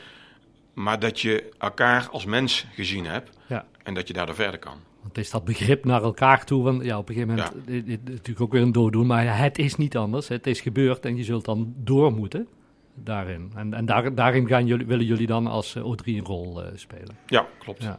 maar 0.74 0.98
dat 0.98 1.20
je 1.20 1.50
elkaar 1.58 2.08
als 2.10 2.24
mens 2.24 2.66
gezien 2.72 3.06
hebt 3.06 3.30
ja. 3.46 3.66
en 3.82 3.94
dat 3.94 4.08
je 4.08 4.14
daardoor 4.14 4.34
verder 4.34 4.58
kan. 4.58 4.76
Want 5.00 5.16
het 5.16 5.24
is 5.24 5.30
dat 5.30 5.44
begrip 5.44 5.84
naar 5.84 6.02
elkaar 6.02 6.44
toe, 6.44 6.62
want 6.62 6.84
ja, 6.84 6.98
op 6.98 7.08
een 7.08 7.14
gegeven 7.14 7.36
moment 7.36 7.54
ja. 7.66 7.82
dit, 7.82 8.04
natuurlijk 8.04 8.40
ook 8.40 8.52
weer 8.52 8.62
een 8.62 8.72
doordoen, 8.72 9.06
maar 9.06 9.38
het 9.38 9.58
is 9.58 9.76
niet 9.76 9.96
anders. 9.96 10.28
Het 10.28 10.46
is 10.46 10.60
gebeurd 10.60 11.04
en 11.04 11.16
je 11.16 11.24
zult 11.24 11.44
dan 11.44 11.74
door 11.76 12.12
moeten 12.12 12.48
daarin. 12.94 13.52
En, 13.56 13.74
en 13.74 13.86
daar, 13.86 14.14
daarin 14.14 14.48
gaan 14.48 14.66
jullie, 14.66 14.86
willen 14.86 15.06
jullie 15.06 15.26
dan 15.26 15.46
als 15.46 15.74
eh, 15.74 15.82
O3 15.82 16.04
een 16.04 16.24
rol 16.24 16.62
uh, 16.62 16.68
spelen. 16.74 17.16
Ja, 17.26 17.46
klopt. 17.58 17.82
Ja. 17.82 17.98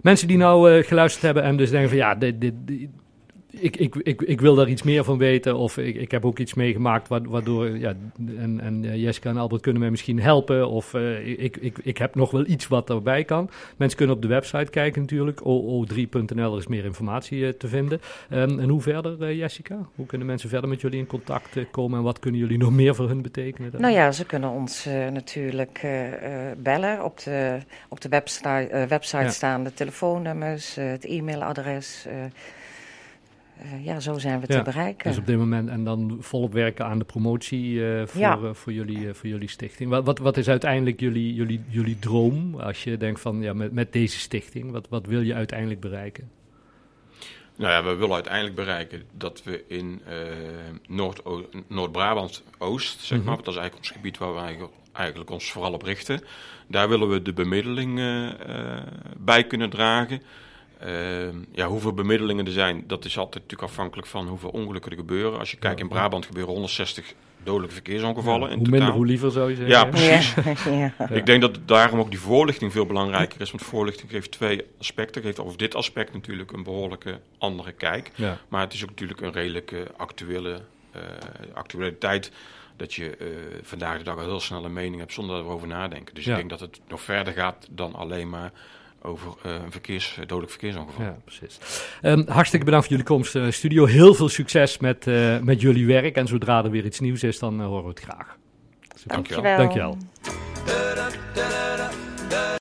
Mensen 0.00 0.28
die 0.28 0.36
nou 0.36 0.72
uh, 0.72 0.86
geluisterd 0.86 1.24
hebben 1.24 1.42
en 1.42 1.56
dus 1.56 1.70
denken 1.70 1.88
van 1.88 1.98
ja, 1.98 2.14
dit, 2.14 2.40
dit, 2.40 2.54
ik, 3.52 3.76
ik, 3.76 3.94
ik, 3.94 4.22
ik 4.22 4.40
wil 4.40 4.54
daar 4.54 4.68
iets 4.68 4.82
meer 4.82 5.04
van 5.04 5.18
weten. 5.18 5.56
Of 5.56 5.78
ik, 5.78 5.96
ik 5.96 6.10
heb 6.10 6.24
ook 6.24 6.38
iets 6.38 6.54
meegemaakt 6.54 7.08
waardoor. 7.08 7.78
Ja, 7.78 7.94
en, 8.38 8.60
en 8.60 8.84
eh, 8.84 9.02
Jessica 9.02 9.30
en 9.30 9.36
Albert 9.36 9.62
kunnen 9.62 9.80
mij 9.80 9.90
misschien 9.90 10.20
helpen. 10.20 10.68
Of 10.68 10.94
uh, 10.94 11.28
ik, 11.28 11.56
ik, 11.56 11.78
ik 11.82 11.98
heb 11.98 12.14
nog 12.14 12.30
wel 12.30 12.46
iets 12.46 12.68
wat 12.68 12.90
erbij 12.90 13.24
kan. 13.24 13.50
Mensen 13.76 13.98
kunnen 13.98 14.16
op 14.16 14.22
de 14.22 14.28
website 14.28 14.70
kijken 14.70 15.00
natuurlijk. 15.00 15.40
oo3.nl, 15.40 16.52
er 16.52 16.58
is 16.58 16.66
meer 16.66 16.84
informatie 16.84 17.38
uh, 17.38 17.48
te 17.48 17.68
vinden. 17.68 18.00
Um, 18.32 18.58
en 18.58 18.68
hoe 18.68 18.80
verder, 18.80 19.34
Jessica? 19.34 19.78
Hoe 19.94 20.06
kunnen 20.06 20.26
mensen 20.26 20.48
verder 20.48 20.68
met 20.68 20.80
jullie 20.80 20.98
in 20.98 21.06
contact 21.06 21.70
komen? 21.70 21.98
En 21.98 22.04
wat 22.04 22.18
kunnen 22.18 22.40
jullie 22.40 22.58
nog 22.58 22.72
meer 22.72 22.94
voor 22.94 23.08
hun 23.08 23.22
betekenen? 23.22 23.70
Dan? 23.70 23.80
Nou 23.80 23.92
ja, 23.94 24.12
ze 24.12 24.26
kunnen 24.26 24.50
ons 24.50 24.84
natuurlijk 25.12 25.86
bellen. 26.56 27.04
Op 27.04 27.20
de, 27.20 27.58
op 27.88 28.00
de 28.00 28.08
website, 28.08 28.86
website 28.88 29.22
ja. 29.22 29.30
staan 29.30 29.64
de 29.64 29.74
telefoonnummers, 29.74 30.74
het 30.74 31.04
e-mailadres. 31.04 32.06
Uh, 33.64 33.84
ja, 33.84 34.00
zo 34.00 34.18
zijn 34.18 34.40
we 34.40 34.46
te 34.46 34.62
bereiken. 34.62 35.08
Dus 35.10 35.18
op 35.18 35.26
dit 35.26 35.38
moment 35.38 35.68
en 35.68 35.84
dan 35.84 36.16
volop 36.20 36.52
werken 36.52 36.86
aan 36.86 36.98
de 36.98 37.04
promotie 37.04 37.72
uh, 37.72 38.06
voor, 38.06 38.20
ja. 38.20 38.38
uh, 38.42 38.52
voor, 38.52 38.72
jullie, 38.72 39.14
voor 39.14 39.28
jullie 39.28 39.48
stichting. 39.48 39.90
Wat, 39.90 40.04
wat, 40.04 40.18
wat, 40.18 40.36
is 40.36 40.48
uiteindelijk 40.48 41.00
jullie, 41.00 41.34
jullie, 41.34 41.64
jullie 41.68 41.98
droom 41.98 42.54
als 42.60 42.84
je 42.84 42.96
denkt 42.96 43.20
van 43.20 43.40
ja, 43.40 43.52
met, 43.52 43.72
met 43.72 43.92
deze 43.92 44.18
stichting, 44.18 44.70
wat, 44.70 44.88
wat 44.88 45.06
wil 45.06 45.20
je 45.20 45.34
uiteindelijk 45.34 45.80
bereiken? 45.80 46.30
Nou 47.56 47.72
ja, 47.72 47.82
we 47.82 47.94
willen 47.94 48.14
uiteindelijk 48.14 48.54
bereiken 48.54 49.02
dat 49.16 49.42
we 49.44 49.64
in 49.66 50.00
Noord-Brabant-Oost, 51.68 53.00
zeg 53.00 53.18
maar, 53.18 53.26
mm 53.26 53.34
-hmm. 53.34 53.44
dat 53.44 53.54
is 53.54 53.60
eigenlijk 53.60 53.76
ons 53.76 53.90
gebied 53.90 54.18
waar 54.18 54.34
we 54.34 54.68
eigenlijk 54.92 55.30
ons 55.30 55.52
vooral 55.52 55.72
op 55.72 55.82
richten. 55.82 56.20
Daar 56.66 56.88
willen 56.88 57.08
we 57.08 57.22
de 57.22 57.32
bemiddeling 57.32 58.00
bij 59.18 59.44
kunnen 59.44 59.70
dragen. 59.70 60.22
Uh, 60.86 61.28
ja, 61.52 61.66
hoeveel 61.66 61.92
bemiddelingen 61.92 62.46
er 62.46 62.52
zijn, 62.52 62.84
dat 62.86 63.04
is 63.04 63.18
altijd 63.18 63.42
natuurlijk 63.42 63.70
afhankelijk 63.70 64.08
van 64.08 64.28
hoeveel 64.28 64.50
ongelukken 64.50 64.90
er 64.90 64.96
gebeuren. 64.96 65.38
Als 65.38 65.50
je 65.50 65.56
kijkt 65.56 65.80
in 65.80 65.88
Brabant 65.88 66.26
gebeuren 66.26 66.52
160 66.52 67.14
dodelijke 67.42 67.74
verkeersongevallen. 67.74 68.50
Ja, 68.50 68.56
hoe 68.56 68.68
minder, 68.68 68.90
hoe 68.90 69.06
liever 69.06 69.30
zou 69.30 69.50
je 69.50 69.56
zeggen. 69.56 69.74
Ja, 69.74 69.84
precies. 69.84 70.34
Ja, 70.64 70.92
ja. 70.98 71.08
Ik 71.08 71.26
denk 71.26 71.40
dat 71.40 71.58
daarom 71.66 71.98
ook 71.98 72.10
die 72.10 72.20
voorlichting 72.20 72.72
veel 72.72 72.86
belangrijker 72.86 73.40
is. 73.40 73.50
Want 73.50 73.62
voorlichting 73.62 74.10
geeft 74.10 74.30
twee 74.30 74.62
aspecten. 74.78 75.22
Geeft 75.22 75.40
over 75.40 75.58
dit 75.58 75.74
aspect 75.74 76.12
natuurlijk 76.12 76.52
een 76.52 76.62
behoorlijke 76.62 77.20
andere 77.38 77.72
kijk. 77.72 78.10
Maar 78.48 78.60
het 78.60 78.72
is 78.72 78.82
ook 78.82 78.88
natuurlijk 78.88 79.20
een 79.20 79.32
redelijke 79.32 79.86
actuele 79.96 80.60
uh, 80.96 81.02
actualiteit. 81.54 82.32
Dat 82.76 82.94
je 82.94 83.16
uh, 83.18 83.26
vandaag 83.62 83.98
de 83.98 84.04
dag 84.04 84.16
al 84.16 84.24
heel 84.24 84.40
snel 84.40 84.64
een 84.64 84.72
mening 84.72 84.98
hebt 84.98 85.12
zonder 85.12 85.38
erover 85.38 85.68
nadenken. 85.68 86.14
Dus 86.14 86.26
ik 86.26 86.36
denk 86.36 86.50
dat 86.50 86.60
het 86.60 86.80
nog 86.88 87.00
verder 87.00 87.32
gaat 87.32 87.66
dan 87.70 87.94
alleen 87.94 88.28
maar 88.28 88.52
over 89.02 89.32
eh, 89.42 89.52
een 89.52 89.72
verkeers, 89.72 90.16
eh, 90.18 90.26
dodelijk 90.26 90.50
verkeersongeval. 90.50 91.04
Ja, 91.04 91.16
precies. 91.24 91.58
Ehm, 92.00 92.22
hartstikke 92.28 92.64
bedankt 92.64 92.86
voor 92.86 92.96
jullie 92.96 93.12
komst, 93.12 93.34
eh, 93.34 93.50
studio. 93.50 93.84
Heel 93.84 94.14
veel 94.14 94.28
succes 94.28 94.78
met, 94.78 95.06
met 95.42 95.60
jullie 95.60 95.86
werk. 95.86 96.16
En 96.16 96.26
zodra 96.26 96.64
er 96.64 96.70
weer 96.70 96.84
iets 96.84 97.00
nieuws 97.00 97.22
is, 97.22 97.38
dan 97.38 97.60
horen 97.60 97.82
we 97.82 97.88
het 97.88 98.00
graag. 98.00 98.36
Super. 98.94 99.14
Dankjewel. 99.14 99.56
Dankjewel. 99.56 99.96
Dankjewel. 100.94 102.01